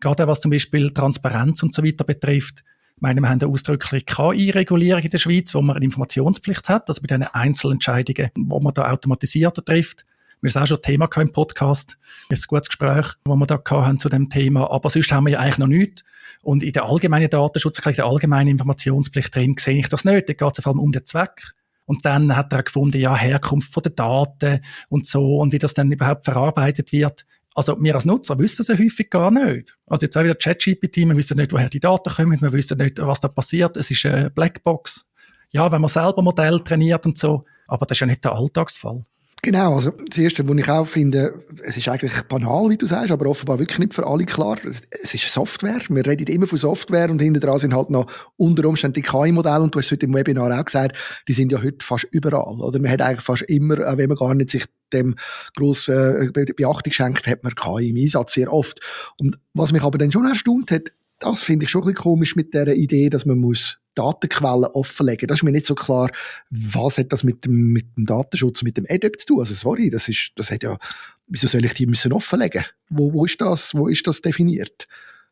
Gerade 0.00 0.26
was 0.26 0.40
zum 0.40 0.50
Beispiel 0.50 0.90
Transparenz 0.90 1.62
und 1.62 1.74
so 1.74 1.84
weiter 1.84 2.04
betrifft. 2.04 2.64
Ich 2.96 3.02
meine, 3.02 3.20
wir 3.20 3.28
haben 3.28 3.40
eine 3.40 3.50
ausdrückliche 3.50 4.04
KI-Regulierung 4.06 5.02
in 5.02 5.10
der 5.10 5.18
Schweiz, 5.18 5.54
wo 5.54 5.60
man 5.60 5.76
eine 5.76 5.84
Informationspflicht 5.84 6.68
hat, 6.68 6.88
also 6.88 7.02
bei 7.02 7.08
diesen 7.08 7.24
Einzelentscheidungen, 7.24 8.30
wo 8.36 8.58
man 8.58 8.72
da 8.72 8.90
automatisiert 8.90 9.64
trifft. 9.66 10.06
Wir 10.40 10.50
haben 10.50 10.62
auch 10.62 10.66
schon 10.66 10.82
Thema 10.82 11.08
im 11.16 11.32
Podcast. 11.32 11.98
Das 12.28 12.38
ist 12.38 12.46
ein 12.46 12.48
gutes 12.48 12.68
Gespräch, 12.68 13.12
das 13.24 13.36
wir 13.36 13.46
da 13.46 13.60
haben 13.70 13.98
zu 13.98 14.08
dem 14.08 14.30
Thema. 14.30 14.70
Aber 14.70 14.90
sonst 14.90 15.10
haben 15.12 15.24
wir 15.24 15.32
ja 15.32 15.40
eigentlich 15.40 15.58
noch 15.58 15.66
nichts. 15.66 16.04
Und 16.42 16.62
in 16.62 16.72
der 16.72 16.84
allgemeinen 16.84 17.28
Datenschutzerklärung, 17.28 17.96
der 17.96 18.06
allgemeinen 18.06 18.50
Informationspflicht 18.50 19.34
drin, 19.34 19.56
sehe 19.58 19.78
ich 19.78 19.88
das 19.88 20.04
nicht. 20.04 20.28
Da 20.28 20.32
geht 20.32 20.58
es 20.58 20.62
vor 20.62 20.72
allem 20.72 20.80
um 20.80 20.92
den 20.92 21.04
Zweck. 21.04 21.54
Und 21.86 22.04
dann 22.04 22.36
hat 22.36 22.52
er 22.52 22.62
gefunden, 22.62 22.98
ja, 22.98 23.16
Herkunft 23.16 23.72
von 23.72 23.82
den 23.82 23.94
Daten 23.94 24.60
und 24.88 25.06
so 25.06 25.38
und 25.38 25.52
wie 25.52 25.58
das 25.58 25.72
dann 25.74 25.90
überhaupt 25.90 26.24
verarbeitet 26.24 26.92
wird. 26.92 27.24
Also 27.54 27.80
wir 27.80 27.94
als 27.94 28.04
Nutzer 28.04 28.38
wissen 28.38 28.58
das 28.58 28.68
ja 28.68 28.78
häufig 28.78 29.08
gar 29.08 29.30
nicht. 29.30 29.78
Also 29.86 30.04
jetzt 30.04 30.16
auch 30.16 30.24
wieder 30.24 30.34
ChatGPT, 30.34 30.98
wir 30.98 31.16
wissen 31.16 31.38
nicht, 31.38 31.52
woher 31.52 31.70
die 31.70 31.80
Daten 31.80 32.12
kommen, 32.12 32.40
wir 32.40 32.52
wissen 32.52 32.76
nicht, 32.76 32.98
was 32.98 33.20
da 33.20 33.28
passiert. 33.28 33.78
Es 33.78 33.90
ist 33.90 34.04
eine 34.04 34.28
Blackbox. 34.28 35.06
Ja, 35.52 35.72
wenn 35.72 35.80
man 35.80 35.88
selber 35.88 36.20
Modell 36.20 36.60
trainiert 36.60 37.06
und 37.06 37.16
so, 37.16 37.44
aber 37.66 37.86
das 37.86 37.96
ist 37.96 38.00
ja 38.00 38.06
nicht 38.08 38.24
der 38.24 38.32
Alltagsfall. 38.32 39.04
Genau, 39.46 39.76
also 39.76 39.92
das 39.92 40.18
Erste, 40.18 40.48
was 40.48 40.56
ich 40.56 40.68
auch 40.68 40.88
finde, 40.88 41.44
es 41.62 41.76
ist 41.76 41.88
eigentlich 41.88 42.20
banal, 42.22 42.68
wie 42.68 42.76
du 42.76 42.84
sagst, 42.84 43.12
aber 43.12 43.30
offenbar 43.30 43.60
wirklich 43.60 43.78
nicht 43.78 43.94
für 43.94 44.04
alle 44.04 44.24
klar. 44.24 44.58
Es 44.64 45.14
ist 45.14 45.28
Software, 45.28 45.80
wir 45.88 46.04
reden 46.04 46.26
immer 46.26 46.48
von 46.48 46.58
Software 46.58 47.08
und 47.08 47.22
hinter 47.22 47.38
dran 47.38 47.60
sind 47.60 47.72
halt 47.72 47.88
noch 47.90 48.06
unter 48.36 48.68
Umständen 48.68 48.94
die 48.94 49.02
KI-Modelle 49.02 49.60
und 49.60 49.72
du 49.72 49.78
hast 49.78 49.92
heute 49.92 50.06
im 50.06 50.14
Webinar 50.14 50.58
auch 50.58 50.64
gesagt, 50.64 50.96
die 51.28 51.32
sind 51.32 51.52
ja 51.52 51.62
heute 51.62 51.76
fast 51.80 52.08
überall. 52.10 52.60
Oder 52.60 52.80
man 52.80 52.90
hat 52.90 53.00
eigentlich 53.02 53.20
fast 53.20 53.42
immer, 53.42 53.86
auch 53.86 53.96
wenn 53.96 54.08
man 54.08 54.16
gar 54.16 54.34
nicht 54.34 54.50
sich 54.50 54.64
dem 54.92 55.14
grossen 55.54 56.34
äh, 56.34 56.52
Beachtung 56.56 56.92
schenkt, 56.92 57.28
hat 57.28 57.44
man 57.44 57.54
KI 57.54 57.90
im 57.90 57.96
Einsatz, 57.98 58.32
sehr 58.32 58.52
oft. 58.52 58.80
Und 59.20 59.38
was 59.54 59.70
mich 59.70 59.84
aber 59.84 59.96
dann 59.96 60.10
schon 60.10 60.26
erstaunt 60.26 60.72
hat, 60.72 60.90
das 61.18 61.42
finde 61.42 61.64
ich 61.64 61.70
schon 61.70 61.82
ein 61.82 61.86
bisschen 61.86 62.02
komisch 62.02 62.36
mit 62.36 62.54
der 62.54 62.74
Idee, 62.74 63.10
dass 63.10 63.26
man 63.26 63.38
muss 63.38 63.78
Datenquellen 63.94 64.66
offenlegen. 64.74 65.26
Das 65.26 65.38
ist 65.38 65.42
mir 65.42 65.52
nicht 65.52 65.66
so 65.66 65.74
klar, 65.74 66.10
was 66.50 66.98
hat 66.98 67.12
das 67.12 67.24
mit 67.24 67.44
dem, 67.44 67.72
mit 67.72 67.96
dem 67.96 68.06
Datenschutz, 68.06 68.62
mit 68.62 68.76
dem 68.76 68.86
EDEP 68.86 69.18
zu 69.20 69.26
tun? 69.26 69.40
Also 69.40 69.54
sorry, 69.54 69.90
das 69.90 70.08
ist, 70.08 70.32
das 70.36 70.50
hat 70.50 70.62
ja, 70.62 70.76
wieso 71.26 71.46
soll 71.48 71.64
ich 71.64 71.74
die 71.74 71.86
müssen 71.86 72.12
offenlegen? 72.12 72.64
Wo, 72.90 73.12
wo 73.12 73.24
ist 73.24 73.40
das, 73.40 73.74
wo 73.74 73.88
ist 73.88 74.06
das 74.06 74.20
definiert? 74.20 74.86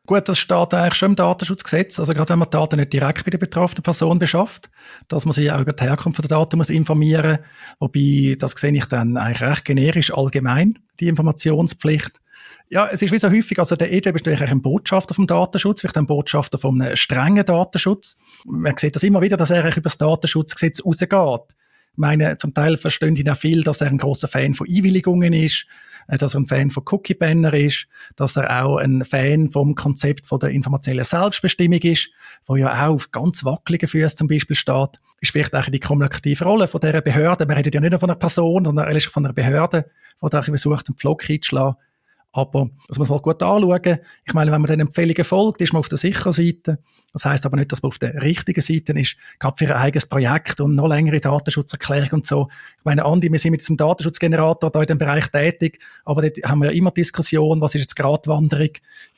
Gut, 0.07 0.29
das 0.29 0.38
steht 0.38 0.75
eigentlich 0.75 0.95
schon 0.95 1.11
im 1.11 1.17
Datenschutzgesetz. 1.17 1.99
Also 1.99 2.12
gerade 2.12 2.31
wenn 2.31 2.38
man 2.38 2.50
Daten 2.50 2.76
nicht 2.76 2.93
direkt 2.93 3.25
bei 3.25 3.31
der 3.31 3.38
betroffenen 3.38 3.83
Person 3.83 4.19
beschafft, 4.19 4.71
dass 5.09 5.25
man 5.25 5.33
sie 5.33 5.50
auch 5.50 5.61
über 5.61 5.73
die 5.73 5.85
Herkunft 5.85 6.19
der 6.19 6.29
Daten 6.29 6.59
muss 6.59 6.69
informieren. 6.69 7.38
Wobei, 7.79 8.37
das 8.38 8.53
sehe 8.53 8.73
ich 8.73 8.85
dann 8.85 9.17
eigentlich 9.17 9.49
recht 9.49 9.64
generisch 9.64 10.12
allgemein, 10.12 10.79
die 11.00 11.09
Informationspflicht. 11.09 12.21
Ja, 12.70 12.88
es 12.90 13.02
ist 13.02 13.12
wie 13.12 13.18
so 13.18 13.30
häufig, 13.30 13.58
also 13.58 13.76
der 13.76 13.92
EDB 13.92 14.16
ist 14.16 14.26
eigentlich 14.26 14.50
ein 14.50 14.62
Botschafter 14.62 15.14
vom 15.14 15.26
Datenschutz, 15.26 15.80
vielleicht 15.80 15.96
ein 15.96 16.06
Botschafter 16.06 16.58
vom 16.58 16.82
strengen 16.94 17.44
Datenschutz. 17.44 18.16
Man 18.44 18.76
sieht 18.76 18.96
das 18.96 19.02
immer 19.02 19.20
wieder, 19.20 19.36
dass 19.36 19.50
er 19.50 19.64
über 19.64 19.82
das 19.82 19.98
Datenschutzgesetz 19.98 20.84
rausgeht. 20.84 21.54
Ich 21.94 21.98
meine, 21.98 22.36
zum 22.38 22.52
Teil 22.52 22.76
verstehen 22.76 23.14
ihn 23.14 23.30
auch 23.30 23.36
viel, 23.36 23.62
dass 23.62 23.80
er 23.80 23.86
ein 23.86 23.98
großer 23.98 24.26
Fan 24.26 24.54
von 24.54 24.66
Einwilligungen 24.68 25.32
ist, 25.32 25.66
äh, 26.08 26.18
dass 26.18 26.34
er 26.34 26.40
ein 26.40 26.46
Fan 26.46 26.70
von 26.70 26.82
Cookie-Banner 26.84 27.54
ist, 27.54 27.86
dass 28.16 28.36
er 28.36 28.64
auch 28.64 28.78
ein 28.78 29.04
Fan 29.04 29.52
vom 29.52 29.76
Konzept 29.76 30.26
von 30.26 30.40
der 30.40 30.50
informationellen 30.50 31.04
Selbstbestimmung 31.04 31.78
ist, 31.78 32.10
wo 32.46 32.56
ja 32.56 32.72
auch 32.72 32.94
auf 32.94 33.10
ganz 33.12 33.44
wackeligen 33.44 33.88
Füßen 33.88 34.18
zum 34.18 34.26
Beispiel 34.26 34.56
steht. 34.56 35.00
Ist 35.20 35.30
vielleicht 35.30 35.54
auch 35.54 35.68
die 35.68 35.78
kommunikative 35.78 36.44
Rolle 36.44 36.66
von 36.66 36.80
dieser 36.80 37.00
Behörde. 37.00 37.46
Man 37.46 37.58
redet 37.58 37.74
ja 37.74 37.80
nicht 37.80 37.92
nur 37.92 38.00
von 38.00 38.10
einer 38.10 38.18
Person, 38.18 38.64
sondern 38.64 38.86
eigentlich 38.86 39.06
von 39.06 39.24
einer 39.24 39.32
Behörde, 39.32 39.88
die 40.20 40.28
da 40.28 40.42
versucht, 40.42 40.88
einen 40.88 40.96
Pflock 40.96 41.30
einzuschlagen. 41.30 41.76
Aber 42.37 42.69
das 42.88 42.99
muss 42.99 43.09
man 43.09 43.17
halt 43.17 43.23
gut 43.23 43.43
anschauen. 43.43 43.99
Ich 44.26 44.35
meine, 44.35 44.50
wenn 44.50 44.61
man 44.61 44.69
den 44.69 44.81
Empfehlungen 44.81 45.25
folgt, 45.25 45.62
ist 45.62 45.73
man 45.73 45.81
auf 45.81 45.88
der 45.88 45.99
sicheren 45.99 46.33
Seite. 46.33 46.81
Das 47.12 47.25
heißt 47.25 47.47
aber 47.47 47.57
nicht, 47.57 47.71
dass 47.71 47.81
man 47.81 47.88
auf 47.91 47.99
der 48.00 48.21
richtigen 48.25 48.61
Seite 48.61 48.93
ist, 48.93 49.17
gerade 49.38 49.55
für 49.57 49.73
ein 49.73 49.81
eigenes 49.81 50.07
Projekt 50.07 50.61
und 50.61 50.75
noch 50.75 50.88
längere 50.88 51.21
Datenschutzerklärung 51.21 52.11
und 52.11 52.26
so. 52.26 52.49
Ich 52.76 52.85
meine, 52.85 53.05
Andi, 53.05 53.31
wir 53.31 53.38
sind 53.38 53.53
mit 53.53 53.61
diesem 53.61 53.76
Datenschutzgenerator 53.76 54.69
da 54.69 54.81
in 54.81 54.88
dem 54.88 54.99
Bereich 54.99 55.29
tätig, 55.29 55.79
aber 56.05 56.23
dort 56.23 56.38
haben 56.45 56.59
wir 56.59 56.73
ja 56.73 56.76
immer 56.76 56.91
Diskussion, 56.91 57.61
was 57.61 57.76
ist 57.76 57.83
jetzt 57.83 57.97
Gratwanderung? 57.97 58.71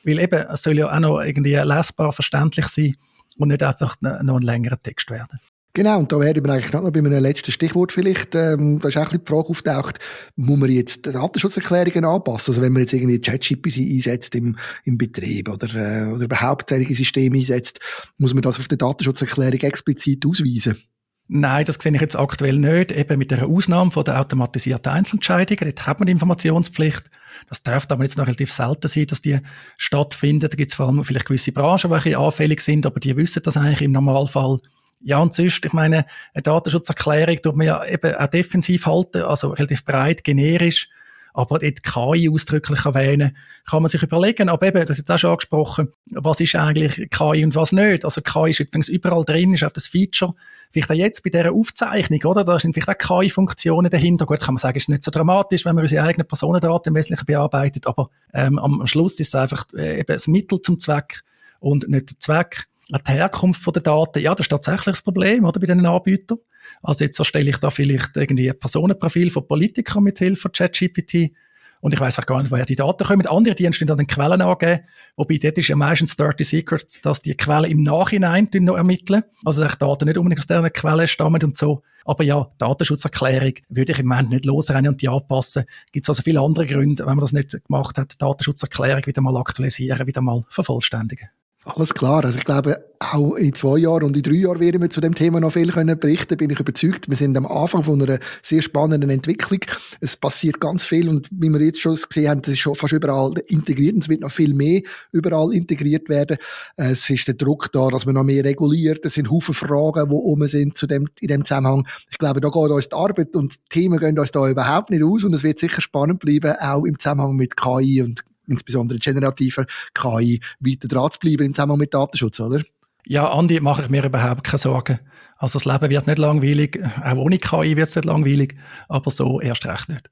Weil 0.03 0.19
eben, 0.19 0.45
es 0.53 0.61
soll 0.61 0.77
ja 0.77 0.95
auch 0.95 0.99
noch 0.99 1.21
irgendwie 1.21 1.55
lesbar, 1.55 2.11
verständlich 2.11 2.67
sein 2.67 2.95
und 3.39 3.47
nicht 3.47 3.63
einfach 3.63 3.95
noch 3.99 4.35
ein 4.35 4.41
längerer 4.43 4.79
Text 4.79 5.09
werden. 5.09 5.39
Genau, 5.77 5.99
und 5.99 6.11
da 6.11 6.19
wäre 6.19 6.43
wir 6.43 6.51
eigentlich 6.51 6.73
noch 6.73 6.89
bei 6.89 6.97
einem 6.97 7.21
letzten 7.21 7.51
Stichwort 7.51 7.91
vielleicht, 7.91 8.33
ähm, 8.33 8.79
da 8.79 8.87
ist 8.87 8.97
auch 8.97 9.11
ein 9.11 9.19
die 9.23 9.31
Frage 9.31 9.49
auftaucht, 9.49 9.99
muss 10.35 10.57
man 10.57 10.71
jetzt 10.71 11.05
Datenschutzerklärungen 11.05 12.03
anpassen? 12.03 12.51
Also 12.51 12.63
wenn 12.63 12.73
man 12.73 12.81
jetzt 12.81 12.93
irgendwie 12.93 13.21
ChatGPT 13.21 13.77
einsetzt 13.77 14.33
im, 14.33 14.57
im 14.85 14.97
Betrieb 14.97 15.47
oder, 15.47 15.67
äh, 15.75 16.11
oder 16.11 16.23
überhaupt 16.23 16.71
solche 16.71 16.95
Systeme 16.95 17.37
einsetzt, 17.37 17.79
muss 18.17 18.33
man 18.33 18.41
das 18.41 18.57
auf 18.57 18.67
der 18.67 18.79
Datenschutzerklärung 18.79 19.59
explizit 19.59 20.25
ausweisen? 20.25 20.81
Nein, 21.27 21.65
das 21.65 21.75
sehe 21.75 21.93
ich 21.93 22.01
jetzt 22.01 22.15
aktuell 22.15 22.57
nicht. 22.57 22.91
Eben 22.91 23.19
mit 23.19 23.29
der 23.29 23.45
Ausnahme 23.45 23.91
von 23.91 24.03
der 24.03 24.19
automatisierten 24.19 24.91
Einzelentscheidungen. 24.91 25.75
Dort 25.75 25.85
hat 25.85 25.99
man 25.99 26.07
die 26.07 26.13
Informationspflicht. 26.13 27.03
Das 27.49 27.61
dürfte 27.61 27.93
aber 27.93 28.03
jetzt 28.03 28.17
noch 28.17 28.25
relativ 28.25 28.51
selten 28.51 28.87
sein, 28.87 29.05
dass 29.05 29.21
die 29.21 29.41
stattfinden. 29.77 30.49
Da 30.49 30.55
gibt 30.55 30.71
es 30.71 30.75
vor 30.75 30.87
allem 30.87 31.03
vielleicht 31.03 31.27
gewisse 31.27 31.51
Branchen, 31.51 31.91
die 32.03 32.15
anfällig 32.15 32.61
sind, 32.61 32.87
aber 32.87 32.99
die 32.99 33.15
wissen 33.15 33.43
das 33.43 33.57
eigentlich 33.57 33.83
im 33.83 33.91
Normalfall. 33.91 34.59
Ja, 34.99 35.19
und 35.19 35.33
sonst, 35.33 35.63
ich 35.63 35.73
meine, 35.73 36.05
eine 36.33 36.43
Datenschutzerklärung 36.43 37.41
tut 37.41 37.55
man 37.55 37.67
ja 37.67 37.85
eben 37.85 38.15
auch 38.15 38.27
defensiv 38.27 38.85
halten, 38.85 39.21
also 39.23 39.49
relativ 39.49 39.85
breit, 39.85 40.23
generisch. 40.23 40.89
Aber 41.33 41.59
dort 41.59 41.83
KI 41.83 42.31
ausdrücklich 42.31 42.83
erwähnen, 42.83 43.37
kann 43.69 43.83
man 43.83 43.89
sich 43.89 44.01
überlegen. 44.01 44.49
Aber 44.49 44.65
eben, 44.65 44.87
das 44.87 44.97
ist 44.97 45.07
jetzt 45.07 45.11
auch 45.11 45.19
schon 45.19 45.29
angesprochen, 45.29 45.89
was 46.13 46.39
ist 46.39 46.55
eigentlich 46.55 47.11
KI 47.11 47.45
und 47.45 47.53
was 47.53 47.71
nicht? 47.73 48.05
Also 48.05 48.21
KI 48.21 48.49
ist 48.49 48.59
übrigens 48.59 48.89
überall 48.89 49.23
drin, 49.23 49.53
ist 49.53 49.63
auch 49.63 49.71
das 49.71 49.87
Feature. 49.87 50.33
Vielleicht 50.71 50.89
auch 50.89 50.95
jetzt 50.95 51.23
bei 51.23 51.29
dieser 51.29 51.53
Aufzeichnung, 51.53 52.23
oder? 52.23 52.43
Da 52.43 52.59
sind 52.59 52.73
vielleicht 52.73 52.89
auch 52.89 53.21
KI-Funktionen 53.21 53.91
dahinter. 53.91 54.25
Gut, 54.25 54.39
kann 54.39 54.55
man 54.55 54.57
sagen, 54.57 54.77
ist 54.77 54.89
nicht 54.89 55.03
so 55.03 55.11
dramatisch, 55.11 55.63
wenn 55.63 55.75
man 55.75 55.83
unsere 55.83 56.03
eigenen 56.03 56.27
Personendaten 56.27 56.89
im 56.89 56.95
Wesentlichen 56.95 57.27
bearbeitet. 57.27 57.85
Aber 57.85 58.09
ähm, 58.33 58.57
am 58.57 58.87
Schluss 58.87 59.19
ist 59.19 59.27
es 59.27 59.35
einfach 59.35 59.65
äh, 59.75 59.99
eben 59.99 60.07
das 60.07 60.27
Mittel 60.27 60.59
zum 60.59 60.79
Zweck 60.79 61.21
und 61.59 61.87
nicht 61.87 62.09
der 62.09 62.19
Zweck 62.19 62.67
die 62.89 63.11
Herkunft 63.11 63.75
der 63.75 63.81
Daten, 63.81 64.21
ja, 64.21 64.33
das 64.33 64.45
ist 64.45 64.49
tatsächlich 64.49 64.95
das 64.95 65.01
Problem, 65.01 65.45
oder, 65.45 65.59
bei 65.59 65.67
den 65.67 65.85
Anbietern. 65.85 66.37
Also 66.81 67.03
jetzt 67.03 67.19
erstelle 67.19 67.49
ich 67.49 67.57
da 67.57 67.69
vielleicht 67.69 68.15
irgendwie 68.15 68.49
ein 68.49 68.59
Personenprofil 68.59 69.29
von 69.29 69.47
Politikern 69.47 70.03
mit 70.03 70.19
Hilfe 70.19 70.43
von 70.43 70.51
ChatGPT 70.51 71.31
und 71.79 71.93
ich 71.93 71.99
weiß 71.99 72.19
auch 72.19 72.25
gar 72.25 72.41
nicht, 72.41 72.51
woher 72.51 72.65
die 72.65 72.75
Daten 72.75 73.05
kommen. 73.05 73.27
Andere 73.27 73.55
Dienste 73.55 73.85
dann 73.85 73.97
den 73.97 74.07
Quellen 74.07 74.41
angeben, 74.41 74.81
wobei 75.15 75.37
dort 75.37 75.57
ist 75.57 75.67
ja 75.67 75.75
meistens 75.75 76.15
Dirty 76.15 76.43
Secret, 76.43 77.05
dass 77.05 77.21
die 77.21 77.35
Quellen 77.35 77.71
im 77.71 77.83
Nachhinein 77.83 78.49
noch 78.59 78.77
ermitteln. 78.77 79.23
Also 79.45 79.63
die 79.63 79.77
Daten 79.77 80.05
nicht 80.05 80.17
unbedingt 80.17 80.39
aus 80.39 80.47
deren 80.47 80.71
Quellen 80.73 81.07
stammen 81.07 81.43
und 81.43 81.55
so. 81.55 81.83
Aber 82.05 82.23
ja, 82.23 82.49
Datenschutzerklärung 82.57 83.53
würde 83.69 83.91
ich 83.91 83.99
im 83.99 84.07
Moment 84.07 84.29
nicht 84.29 84.45
losrennen 84.45 84.93
und 84.93 85.01
die 85.01 85.09
anpassen. 85.09 85.65
Gibt 85.91 86.05
es 86.05 86.09
also 86.09 86.23
viele 86.23 86.39
andere 86.39 86.65
Gründe, 86.65 87.05
wenn 87.05 87.15
man 87.15 87.21
das 87.21 87.33
nicht 87.33 87.51
gemacht 87.65 87.97
hat, 87.97 88.19
Datenschutzerklärung 88.21 89.05
wieder 89.05 89.21
mal 89.21 89.35
aktualisieren, 89.37 90.07
wieder 90.07 90.21
mal 90.21 90.43
vervollständigen. 90.49 91.29
Alles 91.67 91.93
klar. 91.93 92.23
Also 92.23 92.37
ich 92.37 92.45
glaube, 92.45 92.81
auch 92.99 93.35
in 93.35 93.53
zwei 93.53 93.79
Jahren 93.79 94.03
und 94.03 94.15
in 94.15 94.23
drei 94.23 94.35
Jahren 94.35 94.61
werden 94.61 94.81
wir 94.81 94.89
zu 94.89 95.01
dem 95.01 95.13
Thema 95.13 95.41
noch 95.41 95.51
viel 95.51 95.69
können 95.69 95.99
berichten, 95.99 96.37
bin 96.37 96.49
ich 96.49 96.61
überzeugt. 96.61 97.09
Wir 97.09 97.17
sind 97.17 97.37
am 97.37 97.45
Anfang 97.45 97.83
von 97.83 98.01
einer 98.01 98.19
sehr 98.41 98.61
spannenden 98.61 99.09
Entwicklung. 99.09 99.59
Es 99.99 100.15
passiert 100.15 100.61
ganz 100.61 100.85
viel 100.85 101.09
und 101.09 101.27
wie 101.29 101.49
wir 101.49 101.61
jetzt 101.61 101.81
schon 101.81 101.95
gesehen 101.95 102.29
haben, 102.29 102.41
das 102.41 102.53
ist 102.53 102.59
schon 102.59 102.73
fast 102.73 102.93
überall 102.93 103.33
integriert 103.49 103.95
und 103.95 104.03
es 104.03 104.09
wird 104.09 104.21
noch 104.21 104.31
viel 104.31 104.53
mehr 104.53 104.81
überall 105.11 105.53
integriert 105.53 106.07
werden. 106.07 106.37
Es 106.77 107.09
ist 107.09 107.27
der 107.27 107.35
Druck 107.35 107.69
da, 107.73 107.89
dass 107.89 108.05
man 108.05 108.15
noch 108.15 108.23
mehr 108.23 108.45
reguliert. 108.45 109.03
Es 109.03 109.15
sind 109.15 109.29
Haufen 109.29 109.53
Fragen, 109.53 110.07
die 110.09 110.15
um 110.15 110.47
sind 110.47 110.77
zu 110.77 110.87
dem, 110.87 111.09
in 111.19 111.27
dem 111.27 111.43
Zusammenhang. 111.43 111.85
Ich 112.09 112.17
glaube, 112.17 112.39
da 112.39 112.47
geht 112.47 112.71
uns 112.71 112.87
die 112.87 112.95
Arbeit 112.95 113.35
und 113.35 113.53
die 113.53 113.69
Themen 113.69 113.99
gehen 113.99 114.17
uns 114.17 114.31
da 114.31 114.47
überhaupt 114.47 114.89
nicht 114.89 115.03
aus 115.03 115.25
und 115.25 115.33
es 115.33 115.43
wird 115.43 115.59
sicher 115.59 115.81
spannend 115.81 116.21
bleiben, 116.21 116.55
auch 116.61 116.85
im 116.85 116.97
Zusammenhang 116.97 117.35
mit 117.35 117.57
KI 117.57 118.03
und 118.03 118.23
insbesondere 118.47 118.99
generativer 118.99 119.65
KI, 119.93 120.41
weiter 120.59 120.87
dran 120.87 121.11
zu 121.11 121.19
bleiben 121.19 121.45
im 121.45 121.53
Zusammenhang 121.53 121.79
mit 121.79 121.93
Datenschutz, 121.93 122.39
oder? 122.39 122.63
Ja, 123.05 123.31
Andi, 123.31 123.61
mache 123.61 123.83
ich 123.83 123.89
mir 123.89 124.03
überhaupt 124.03 124.43
keine 124.43 124.57
Sorgen. 124.57 124.99
Also 125.37 125.59
das 125.59 125.65
Leben 125.65 125.89
wird 125.89 126.07
nicht 126.07 126.17
langweilig, 126.17 126.79
auch 127.03 127.15
ohne 127.15 127.37
KI 127.37 127.77
wird 127.77 127.87
es 127.87 127.95
nicht 127.95 128.05
langweilig, 128.05 128.55
aber 128.89 129.11
so 129.11 129.39
erst 129.39 129.65
recht 129.65 129.87
nicht. 129.87 130.09